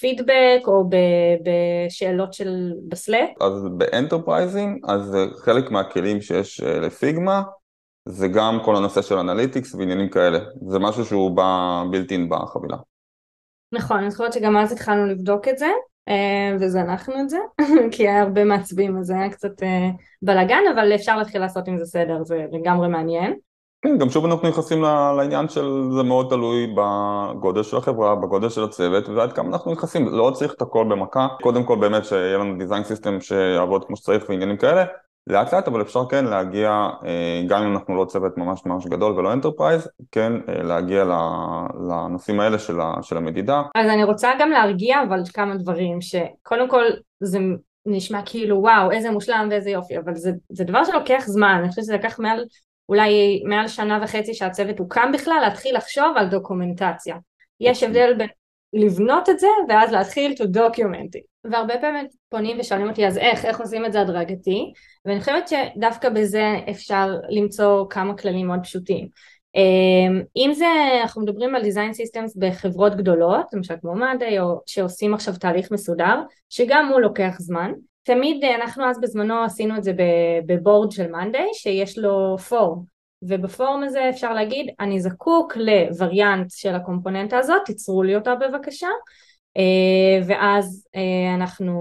פידבק 0.00 0.66
או 0.66 0.84
בשאלות 1.44 2.32
של 2.32 2.72
בסלאק? 2.88 3.30
אז 3.40 3.68
ב 3.76 3.83
enterpriseים, 3.83 4.80
אז 4.84 5.16
חלק 5.44 5.70
מהכלים 5.70 6.20
שיש 6.20 6.60
אה, 6.60 6.80
ל 6.80 6.90
Figma 6.90 7.42
זה 8.08 8.28
גם 8.28 8.58
כל 8.64 8.76
הנושא 8.76 9.02
של 9.02 9.18
אנליטיקס 9.18 9.74
ועניינים 9.74 10.08
כאלה, 10.08 10.38
זה 10.68 10.78
משהו 10.78 11.04
שהוא 11.04 11.36
בא 11.36 11.82
built-in 11.90 12.18
בחבילה. 12.28 12.76
נכון, 13.72 13.98
אני 13.98 14.10
זוכרת 14.10 14.32
שגם 14.32 14.56
אז 14.56 14.72
התחלנו 14.72 15.06
לבדוק 15.06 15.48
את 15.48 15.58
זה 15.58 15.68
אה, 16.08 16.56
וזנחנו 16.60 17.14
את 17.20 17.30
זה, 17.30 17.38
כי 17.92 18.08
היה 18.08 18.22
הרבה 18.22 18.44
מעצבים 18.44 18.98
אז 18.98 19.06
זה 19.06 19.14
היה 19.14 19.30
קצת 19.30 19.62
אה, 19.62 19.90
בלאגן, 20.22 20.62
אבל 20.74 20.94
אפשר 20.94 21.16
להתחיל 21.16 21.40
לעשות 21.40 21.68
עם 21.68 21.78
זה 21.78 21.84
סדר, 21.84 22.24
זה 22.24 22.46
לגמרי 22.52 22.88
מעניין. 22.88 23.34
כן, 23.84 23.98
גם 23.98 24.10
שוב 24.10 24.24
אנחנו 24.24 24.48
נכנסים 24.48 24.82
לעניין 25.16 25.48
של 25.48 25.88
זה 25.96 26.02
מאוד 26.02 26.26
תלוי 26.30 26.74
בגודל 26.76 27.62
של 27.62 27.76
החברה, 27.76 28.14
בגודל 28.14 28.48
של 28.48 28.64
הצוות 28.64 29.08
ועד 29.08 29.32
כמה 29.32 29.48
אנחנו 29.48 29.72
נכנסים, 29.72 30.08
לא 30.08 30.30
צריך 30.34 30.54
את 30.54 30.62
הכל 30.62 30.86
במכה, 30.90 31.28
קודם 31.42 31.64
כל 31.64 31.78
באמת 31.80 32.04
שיהיה 32.04 32.38
לנו 32.38 32.58
design 32.58 32.84
system 32.84 33.20
שיעבוד 33.20 33.84
כמו 33.84 33.96
שצריך 33.96 34.24
ועניינים 34.28 34.56
כאלה, 34.56 34.84
לאט 35.26 35.54
לאט 35.54 35.68
אבל 35.68 35.82
אפשר 35.82 36.08
כן 36.08 36.24
להגיע, 36.24 36.88
אה, 37.04 37.42
גם 37.48 37.62
אם 37.62 37.72
אנחנו 37.72 37.96
לא 37.96 38.04
צוות 38.04 38.38
ממש 38.38 38.66
ממש 38.66 38.86
גדול 38.86 39.12
ולא 39.12 39.32
enterprise, 39.32 39.88
כן 40.12 40.32
אה, 40.48 40.62
להגיע 40.62 41.04
לנושאים 41.88 42.40
האלה 42.40 42.58
של, 42.58 42.76
של 43.02 43.16
המדידה. 43.16 43.62
אז 43.74 43.90
אני 43.90 44.04
רוצה 44.04 44.30
גם 44.38 44.50
להרגיע 44.50 45.02
אבל 45.02 45.20
כמה 45.34 45.56
דברים, 45.56 45.98
שקודם 46.00 46.68
כל 46.68 46.84
זה 47.20 47.38
נשמע 47.86 48.20
כאילו 48.24 48.56
וואו 48.56 48.90
איזה 48.90 49.10
מושלם 49.10 49.48
ואיזה 49.50 49.70
יופי, 49.70 49.98
אבל 49.98 50.14
זה, 50.14 50.32
זה 50.48 50.64
דבר 50.64 50.84
שלוקח 50.84 51.24
זמן, 51.26 51.56
אני 51.60 51.68
חושבת 51.68 51.84
שזה 51.84 51.94
לקח 51.94 52.18
מעל 52.18 52.44
אולי 52.88 53.42
מעל 53.48 53.68
שנה 53.68 53.98
וחצי 54.02 54.34
שהצוות 54.34 54.78
הוקם 54.78 55.10
בכלל, 55.12 55.38
להתחיל 55.42 55.76
לחשוב 55.76 56.16
על 56.16 56.28
דוקומנטציה. 56.28 57.16
יש 57.60 57.82
אוקיי. 57.82 58.02
הבדל 58.02 58.18
בין 58.18 58.28
לבנות 58.72 59.28
את 59.28 59.38
זה 59.38 59.46
ואז 59.68 59.92
להתחיל 59.92 60.32
to 60.32 60.44
document 60.56 61.16
it. 61.16 61.50
והרבה 61.50 61.78
פעמים 61.80 62.06
פונים 62.28 62.56
ושואלים 62.60 62.88
אותי 62.88 63.06
אז 63.06 63.18
איך, 63.18 63.44
איך 63.44 63.60
עושים 63.60 63.86
את 63.86 63.92
זה 63.92 64.00
הדרגתי 64.00 64.72
ואני 65.04 65.20
חושבת 65.20 65.48
שדווקא 65.48 66.08
בזה 66.08 66.56
אפשר 66.70 67.14
למצוא 67.28 67.86
כמה 67.90 68.16
כללים 68.16 68.46
מאוד 68.46 68.60
פשוטים. 68.62 69.08
אמ, 69.54 70.22
אם 70.36 70.50
זה, 70.54 70.66
אנחנו 71.02 71.22
מדברים 71.22 71.54
על 71.54 71.62
design 71.62 71.94
systems 71.94 72.32
בחברות 72.38 72.96
גדולות, 72.96 73.46
למשל 73.52 73.74
כמו 73.80 73.94
מאדי 73.94 74.40
או 74.40 74.60
שעושים 74.66 75.14
עכשיו 75.14 75.34
תהליך 75.36 75.70
מסודר, 75.72 76.20
שגם 76.48 76.88
הוא 76.92 77.00
לוקח 77.00 77.34
זמן, 77.38 77.72
תמיד 78.02 78.44
אנחנו 78.44 78.90
אז 78.90 79.00
בזמנו 79.00 79.44
עשינו 79.44 79.76
את 79.76 79.84
זה 79.84 79.92
בבורד 80.46 80.90
של 80.90 81.10
מאנדיי 81.10 81.48
שיש 81.52 81.98
לו 81.98 82.38
פורם 82.38 82.91
ובפורום 83.28 83.82
הזה 83.82 84.10
אפשר 84.10 84.32
להגיד 84.32 84.66
אני 84.80 85.00
זקוק 85.00 85.56
לווריאנט 85.56 86.50
של 86.50 86.74
הקומפוננטה 86.74 87.38
הזאת 87.38 87.62
תיצרו 87.64 88.02
לי 88.02 88.16
אותה 88.16 88.34
בבקשה. 88.34 88.88
אה, 89.56 90.26
ואז 90.26 90.86
אה, 90.96 91.34
אנחנו 91.34 91.72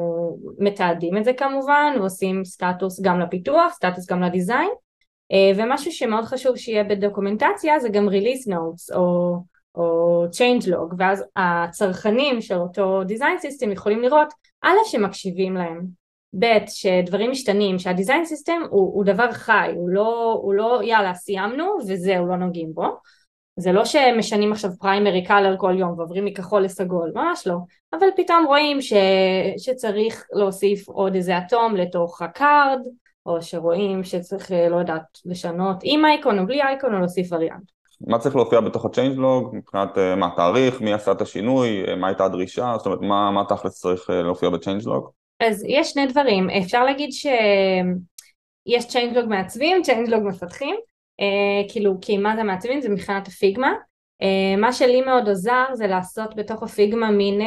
מתעדים 0.59 1.17
את 1.17 1.25
זה 1.25 1.33
כמובן 1.33 1.93
ועושים 1.99 2.45
סטטוס 2.45 3.01
גם 3.01 3.19
לפיתוח, 3.19 3.73
סטטוס 3.73 4.07
גם 4.09 4.21
ל 4.21 4.27
design. 4.27 4.69
אה, 5.31 5.51
ומשהו 5.55 5.91
שמאוד 5.91 6.25
חשוב 6.25 6.55
שיהיה 6.55 6.83
בדוקומנטציה 6.83 7.79
זה 7.79 7.89
גם 7.89 8.09
release 8.09 8.49
notes 8.49 8.95
או, 8.95 9.37
או 9.75 10.25
change 10.25 10.65
log 10.65 10.95
ואז 10.97 11.23
הצרכנים 11.35 12.41
של 12.41 12.57
אותו 12.57 13.01
design 13.01 13.41
system 13.41 13.71
יכולים 13.71 14.01
לראות 14.01 14.33
א' 14.61 14.75
שמקשיבים 14.85 15.55
להם 15.55 16.00
ב' 16.39 16.57
שדברים 16.67 17.31
משתנים, 17.31 17.79
שה 17.79 17.95
design 17.95 18.25
סיסטם 18.25 18.61
הוא, 18.69 18.93
הוא 18.93 19.05
דבר 19.05 19.31
חי, 19.31 19.71
הוא 19.75 19.89
לא, 19.89 20.39
הוא 20.41 20.53
לא 20.53 20.79
יאללה 20.83 21.13
סיימנו 21.13 21.77
וזהו 21.87 22.27
לא 22.27 22.35
נוגעים 22.35 22.73
בו. 22.73 22.85
זה 23.57 23.71
לא 23.71 23.85
שמשנים 23.85 24.51
עכשיו 24.51 24.71
primary 24.79 25.23
color 25.23 25.55
כל 25.57 25.75
יום 25.77 25.99
ועוברים 25.99 26.25
מכחול 26.25 26.61
לסגול, 26.61 27.11
ממש 27.15 27.47
לא. 27.47 27.55
אבל 27.93 28.07
פתאום 28.15 28.45
רואים 28.45 28.81
ש, 28.81 28.93
שצריך 29.57 30.25
להוסיף 30.33 30.87
עוד 30.87 31.15
איזה 31.15 31.37
אטום 31.37 31.75
לתוך 31.75 32.21
ה 32.21 32.33
card 32.33 32.79
או 33.25 33.41
שרואים 33.41 34.03
שצריך 34.03 34.51
לא 34.69 34.75
יודעת 34.75 35.03
לשנות 35.25 35.77
עם 35.83 36.05
אייקון 36.05 36.39
או 36.39 36.45
בלי 36.45 36.61
אייקון 36.61 36.93
או 36.93 36.99
להוסיף 36.99 37.31
וריאנט. 37.31 37.71
מה 38.07 38.19
צריך 38.19 38.35
להופיע 38.35 38.59
בתוך 38.59 38.85
ה-change 38.85 39.17
log? 39.17 39.55
מבחינת 39.55 39.97
אה, 39.97 40.15
מה 40.15 40.27
התאריך, 40.27 40.81
מי 40.81 40.93
עשה 40.93 41.11
את 41.11 41.21
השינוי, 41.21 41.85
אה, 41.87 41.95
מה 41.95 42.07
הייתה 42.07 42.25
הדרישה, 42.25 42.73
זאת 42.77 42.85
אומרת 42.85 43.01
מה, 43.01 43.31
מה 43.31 43.43
תכלס 43.49 43.79
צריך 43.79 44.09
אה, 44.09 44.21
להופיע 44.21 44.49
ב-change 44.49 44.85
log? 44.85 45.20
אז 45.41 45.65
יש 45.67 45.89
שני 45.89 46.07
דברים, 46.07 46.49
אפשר 46.49 46.83
להגיד 46.83 47.09
שיש 47.11 48.87
change 48.87 49.15
log 49.15 49.29
מעצבים, 49.29 49.81
change 49.83 50.10
log 50.10 50.23
מפתחים, 50.23 50.75
uh, 51.21 51.71
כאילו 51.71 51.97
כי 52.01 52.17
מה 52.17 52.35
זה 52.35 52.43
מעצבים? 52.43 52.81
זה 52.81 52.89
מבחינת 52.89 53.27
ה 53.27 53.34
Figma, 53.34 53.71
uh, 54.23 54.59
מה 54.59 54.73
שלי 54.73 55.01
מאוד 55.01 55.29
עוזר 55.29 55.65
זה 55.73 55.87
לעשות 55.87 56.35
בתוך 56.35 56.63
ה 56.63 56.71
Figma 56.71 57.11
מין 57.11 57.41
uh, 57.41 57.45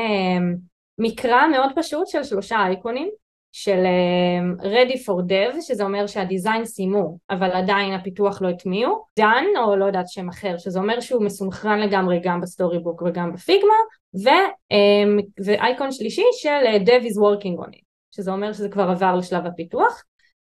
מקרא 0.98 1.46
מאוד 1.46 1.70
פשוט 1.76 2.06
של 2.06 2.24
שלושה 2.24 2.56
אייקונים 2.56 3.10
של 3.56 3.84
uh, 3.84 4.62
ready 4.62 4.96
for 4.96 5.30
dev 5.30 5.60
שזה 5.60 5.84
אומר 5.84 6.06
שה 6.06 6.26
design 6.26 6.64
סיימו 6.64 7.18
אבל 7.30 7.50
עדיין 7.50 7.94
הפיתוח 7.94 8.42
לא 8.42 8.48
הטמיעו 8.48 9.04
done 9.20 9.58
או 9.64 9.76
לא 9.76 9.84
יודעת 9.84 10.08
שם 10.08 10.28
אחר 10.28 10.58
שזה 10.58 10.78
אומר 10.78 11.00
שהוא 11.00 11.24
מסונכרן 11.24 11.80
לגמרי 11.80 12.20
גם 12.22 12.40
ב 12.40 12.78
Storybook 12.78 13.02
וגם 13.02 13.32
ב 13.32 13.39
Figma 13.39 13.74
um, 14.14 15.22
ואייקון 15.44 15.92
שלישי 15.92 16.24
של 16.32 16.84
dev 16.84 17.04
is 17.04 17.16
working 17.16 17.66
on 17.66 17.70
it 17.70 17.84
שזה 18.14 18.32
אומר 18.32 18.52
שזה 18.52 18.68
כבר 18.68 18.82
עבר 18.90 19.16
לשלב 19.16 19.46
הפיתוח, 19.46 20.02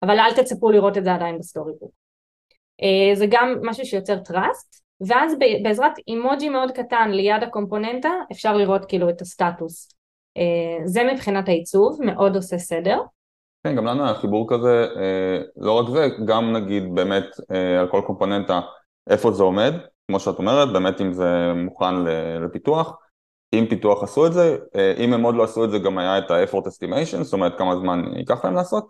אבל 0.03 0.19
אל 0.19 0.35
תצפו 0.35 0.71
לראות 0.71 0.99
את 0.99 1.05
זה 1.05 1.15
עדיין 1.15 1.39
ב 1.39 1.73
Storybook. 1.81 1.93
אה, 2.83 3.15
זה 3.15 3.27
גם 3.31 3.55
משהו 3.63 3.87
שיוצר 3.87 4.19
טראסט, 4.19 4.85
ואז 5.01 5.35
בעזרת 5.63 5.93
אימוג'י 6.09 6.49
מאוד 6.49 6.71
קטן 6.71 7.11
ליד 7.11 7.43
הקומפוננטה 7.43 8.11
אפשר 8.33 8.57
לראות 8.57 8.85
כאילו 8.89 9.11
את 9.11 9.21
הסטטוס. 9.21 10.00
אה, 10.37 10.87
זה 10.87 11.03
מבחינת 11.13 11.49
העיצוב, 11.49 11.99
מאוד 12.03 12.37
עושה 12.37 12.59
סדר. 12.59 13.01
כן, 13.65 13.77
גם 13.77 13.85
לנו 13.85 14.05
היה 14.05 14.15
חיבור 14.15 14.47
כזה, 14.51 14.87
אה, 14.97 15.43
לא 15.57 15.73
רק 15.73 15.89
זה, 15.89 16.09
גם 16.27 16.53
נגיד 16.53 16.95
באמת 16.95 17.27
על 17.81 17.89
כל 17.91 18.03
קומפוננטה 18.07 18.61
איפה 19.11 19.33
זה 19.33 19.43
עומד, 19.43 19.75
כמו 20.09 20.21
שאת 20.21 20.39
אומרת, 20.39 20.73
באמת 20.73 21.01
אם 21.01 21.13
זה 21.13 21.53
מוכן 21.55 21.95
לפיתוח, 22.41 22.97
אם 23.53 23.67
פיתוח 23.69 24.03
עשו 24.03 24.27
את 24.27 24.33
זה, 24.33 24.57
אה, 24.77 24.95
אם 24.99 25.13
הם 25.13 25.23
עוד 25.23 25.35
לא 25.35 25.43
עשו 25.43 25.65
את 25.65 25.71
זה 25.71 25.79
גם 25.79 25.99
היה 25.99 26.19
את 26.19 26.31
ה-effort 26.31 26.67
estimation, 26.67 27.23
זאת 27.23 27.33
אומרת 27.33 27.59
כמה 27.59 27.77
זמן 27.77 28.03
ייקח 28.17 28.45
להם 28.45 28.55
לעשות. 28.55 28.89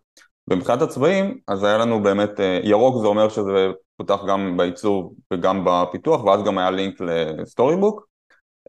ומבחינת 0.51 0.83
הצבעים, 0.83 1.39
אז 1.49 1.65
היה 1.65 1.79
לנו 1.79 2.03
באמת, 2.03 2.41
אה, 2.41 2.61
ירוק 2.63 3.03
זה 3.03 3.07
אומר 3.07 3.29
שזה 3.29 3.69
פותח 3.97 4.21
גם 4.29 4.57
בעיצוב 4.57 5.13
וגם 5.33 5.65
בפיתוח, 5.67 6.25
ואז 6.25 6.43
גם 6.43 6.59
היה 6.59 6.71
לינק 6.71 7.01
לסטורי 7.39 7.77
בוק. 7.77 8.10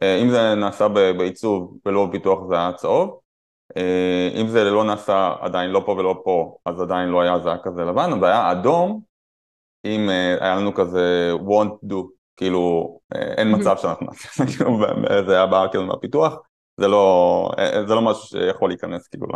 אה, 0.03 0.21
אם 0.21 0.29
זה 0.29 0.55
נעשה 0.55 0.87
בעיצוב 0.87 1.77
ולא 1.85 2.05
בפיתוח 2.05 2.39
זה 2.49 2.55
היה 2.55 2.73
צהוב. 2.73 3.19
אם 4.41 4.47
זה 4.47 4.63
לא 4.63 4.83
נעשה 4.83 5.33
עדיין 5.39 5.69
לא 5.69 5.83
פה 5.85 5.91
ולא 5.91 6.21
פה, 6.23 6.57
אז 6.65 6.81
עדיין 6.81 7.09
לא 7.09 7.21
היה, 7.21 7.39
זה 7.39 7.49
היה 7.49 7.57
כזה 7.63 7.81
לבן, 7.85 8.11
אבל 8.11 8.27
היה 8.27 8.51
אדום, 8.51 9.01
אם 9.85 10.09
היה 10.41 10.55
לנו 10.55 10.73
כזה 10.73 11.31
want 11.47 11.91
do, 11.91 11.95
כאילו 12.35 12.99
אין 13.15 13.55
מצב 13.55 13.77
שאנחנו 13.77 14.05
נעשה, 14.05 14.45
כאילו 14.57 14.79
זה 15.27 15.35
היה 15.35 15.45
בעיה 15.45 15.69
כאילו 15.69 15.85
מהפיתוח, 15.85 16.35
זה 16.77 16.87
לא, 16.87 17.51
זה 17.87 17.95
לא 17.95 18.01
משהו 18.01 18.23
שיכול 18.27 18.69
להיכנס 18.69 19.07
כאילו 19.07 19.27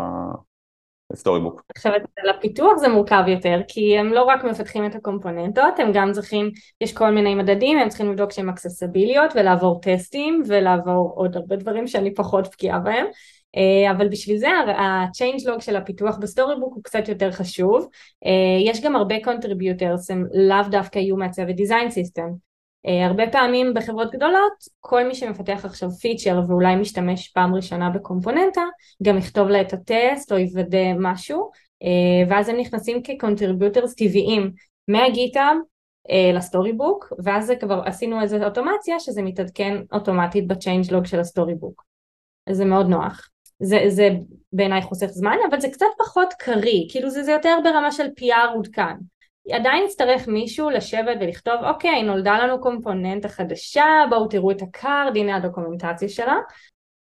ל 1.13 1.39
Storybook. 1.39 1.63
עכשיו 1.75 1.91
לפיתוח 2.29 2.77
זה 2.77 2.87
מורכב 2.87 3.23
יותר 3.27 3.61
כי 3.67 3.97
הם 3.97 4.13
לא 4.13 4.23
רק 4.23 4.43
מפתחים 4.43 4.85
את 4.85 4.95
הקומפוננטות 4.95 5.79
הם 5.79 5.91
גם 5.93 6.11
צריכים, 6.11 6.51
יש 6.81 6.93
כל 6.93 7.09
מיני 7.09 7.35
מדדים 7.35 7.77
הם 7.77 7.89
צריכים 7.89 8.11
לבדוק 8.11 8.31
שהם 8.31 8.49
accessibleיות 8.49 9.33
ולעבור 9.35 9.81
טסטים 9.81 10.43
ולעבור 10.47 11.13
עוד 11.15 11.35
הרבה 11.35 11.55
דברים 11.55 11.87
שאני 11.87 12.13
פחות 12.13 12.47
בקיאה 12.51 12.79
בהם. 12.79 13.05
אבל 13.91 14.07
בשביל 14.07 14.37
זה 14.37 14.49
ה-change 14.49 15.41
log 15.41 15.61
של 15.61 15.75
הפיתוח 15.75 16.17
ב 16.17 16.55
Storybook 16.59 16.73
הוא 16.75 16.83
קצת 16.83 17.09
יותר 17.09 17.31
חשוב. 17.31 17.87
יש 18.65 18.81
גם 18.81 18.95
הרבה 18.95 19.15
contributors 19.15 20.05
הם 20.09 20.25
לאו 20.33 20.69
דווקא 20.71 20.99
יהיו 20.99 21.17
מהצוות 21.17 21.55
system. 21.89 22.29
Uh, 22.29 22.54
הרבה 22.85 23.23
פעמים 23.31 23.73
בחברות 23.73 24.11
גדולות, 24.11 24.53
כל 24.79 25.03
מי 25.07 25.15
שמפתח 25.15 25.65
עכשיו 25.65 25.91
feature 25.91 26.41
ואולי 26.47 26.75
משתמש 26.75 27.27
פעם 27.27 27.55
ראשונה 27.55 27.89
ב 27.89 27.95
component 27.95 28.49
ה, 28.49 28.61
גם 29.03 29.17
יכתוב 29.17 29.47
לה 29.47 29.61
את 29.61 29.73
הטסט 29.73 30.31
או 30.31 30.37
יוודא 30.37 30.93
משהו, 30.99 31.49
uh, 31.83 32.29
ואז 32.29 32.49
הם 32.49 32.57
נכנסים 32.57 33.03
כ 33.03 33.16
contributors 33.16 33.95
טבעיים 33.95 34.51
מה 34.87 35.05
GitHub 35.05 35.57
uh, 36.07 36.35
ל 36.35 36.73
Storybook, 36.73 37.13
ואז 37.23 37.53
כבר 37.59 37.81
עשינו 37.85 38.21
איזו 38.21 38.43
אוטומציה 38.43 38.99
שזה 38.99 39.21
מתעדכן 39.21 39.77
אוטומטית 39.93 40.47
ב 40.47 40.91
changelog 40.91 41.05
של 41.05 41.19
ה 41.19 41.55
Storybook. 41.55 41.83
זה 42.49 42.65
מאוד 42.65 42.87
נוח. 42.87 43.29
זה, 43.59 43.79
זה 43.87 44.09
בעיניי 44.53 44.81
חוסך 44.81 45.07
זמן, 45.07 45.37
אבל 45.49 45.59
זה 45.59 45.69
קצת 45.69 45.85
פחות 45.99 46.33
קריא, 46.39 46.85
כאילו 46.89 47.09
זה, 47.09 47.23
זה 47.23 47.31
יותר 47.31 47.57
ברמה 47.63 47.91
של 47.91 48.03
PR 48.03 48.55
עודכן. 48.55 48.95
עדיין 49.51 49.83
יצטרך 49.83 50.27
מישהו 50.27 50.69
לשבת 50.69 51.17
ולכתוב, 51.21 51.53
אוקיי, 51.63 52.03
נולדה 52.03 52.37
לנו 52.37 52.61
component 52.61 53.22
ה 53.22 53.29
חדשה, 53.29 53.85
בואו 54.09 54.27
תראו 54.27 54.51
את 54.51 54.61
ה 54.61 54.71
card, 54.71 55.17
הנה 55.17 55.35
הדוקומנטציה 55.35 56.09
שלה. 56.09 56.35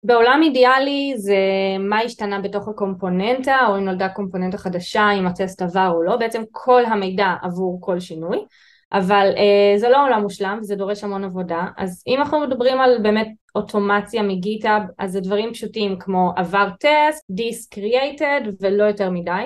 בעולם 0.03 0.41
אידיאלי 0.43 1.13
זה 1.17 1.37
מה 1.79 1.99
השתנה 1.99 2.41
בתוך 2.41 2.67
הקומפוננטה, 2.67 3.57
או 3.67 3.77
אם 3.77 3.85
נולדה 3.85 4.09
קומפוננטה 4.09 4.57
חדשה, 4.57 5.11
אם 5.11 5.27
הטסט 5.27 5.61
עבר 5.61 5.91
או 5.95 6.03
לא, 6.03 6.15
בעצם 6.17 6.43
כל 6.51 6.85
המידע 6.85 7.35
עבור 7.41 7.77
כל 7.81 7.99
שינוי. 7.99 8.37
אבל 8.93 9.31
uh, 9.35 9.79
זה 9.79 9.89
לא 9.89 10.03
עולם 10.05 10.21
מושלם, 10.21 10.59
זה 10.61 10.75
דורש 10.75 11.03
המון 11.03 11.23
עבודה, 11.23 11.65
אז 11.77 12.03
אם 12.07 12.19
אנחנו 12.19 12.39
מדברים 12.39 12.79
על 12.79 12.97
באמת 13.01 13.27
אוטומציה 13.55 14.23
מגיטאב, 14.23 14.81
אז 14.99 15.11
זה 15.11 15.19
דברים 15.21 15.53
פשוטים 15.53 15.99
כמו 15.99 16.33
עבר 16.35 16.69
טסט, 16.79 17.25
דיסק 17.29 17.73
קריאייטד 17.73 18.41
ולא 18.61 18.83
יותר 18.83 19.09
מדי. 19.09 19.45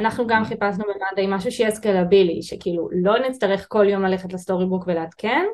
אנחנו 0.00 0.26
גם 0.26 0.44
חיפשנו 0.44 0.84
במאדי 0.84 1.34
משהו 1.36 1.52
שיהיה 1.52 1.70
סקלבילי, 1.70 2.42
שכאילו 2.42 2.88
לא 2.92 3.18
נצטרך 3.28 3.66
כל 3.68 3.88
יום 3.88 4.02
ללכת 4.02 4.32
לסטורי 4.32 4.66
בוק 4.66 4.84
ולעדכן, 4.86 5.46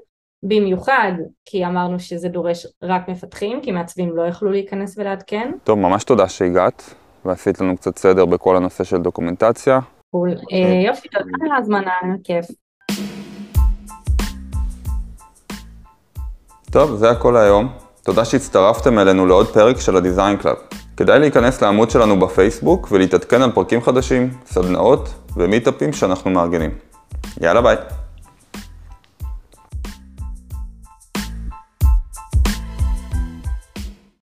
במיוחד 0.43 1.13
כי 1.45 1.67
אמרנו 1.67 2.01
שזה 2.01 2.29
דורש 2.29 2.67
רק 2.83 3.09
מפתחים, 3.09 3.61
כי 3.63 3.73
מעצבים 3.73 4.17
לא 4.17 4.23
יכלו 4.23 4.51
להיכנס 4.51 4.99
ולעדכן. 4.99 5.53
טוב, 5.65 5.79
ממש 5.79 6.05
תודה 6.05 6.29
שהגעת, 6.29 6.95
ועשית 7.25 7.61
לנו 7.61 7.77
קצת 7.77 7.99
סדר 7.99 8.25
בכל 8.25 8.57
הנושא 8.57 8.85
של 8.85 8.97
דוקומנטציה. 8.97 9.81
קול. 10.11 10.31
אה, 10.53 10.83
יופי, 10.87 11.09
תודה 11.09 11.25
על 11.45 11.53
ההזמנה, 11.53 11.93
כיף. 12.25 12.47
טוב, 16.73 16.95
זה 16.95 17.11
הכל 17.11 17.37
היום. 17.37 17.69
תודה 18.05 18.25
שהצטרפתם 18.25 18.99
אלינו 18.99 19.27
לעוד 19.27 19.47
פרק 19.47 19.81
של 19.81 19.97
ה-Design 19.97 20.43
Club. 20.43 20.86
כדאי 20.97 21.19
להיכנס 21.19 21.63
לעמוד 21.63 21.91
שלנו 21.91 22.19
בפייסבוק 22.21 22.89
ולהתעדכן 22.91 23.43
על 23.43 23.51
פרקים 23.51 23.83
חדשים, 23.83 24.31
סדנאות 24.47 25.15
ומיטאפים 25.37 25.93
שאנחנו 25.93 26.31
מארגנים. 26.31 26.71
יאללה 27.41 27.63
ביי. 27.63 27.77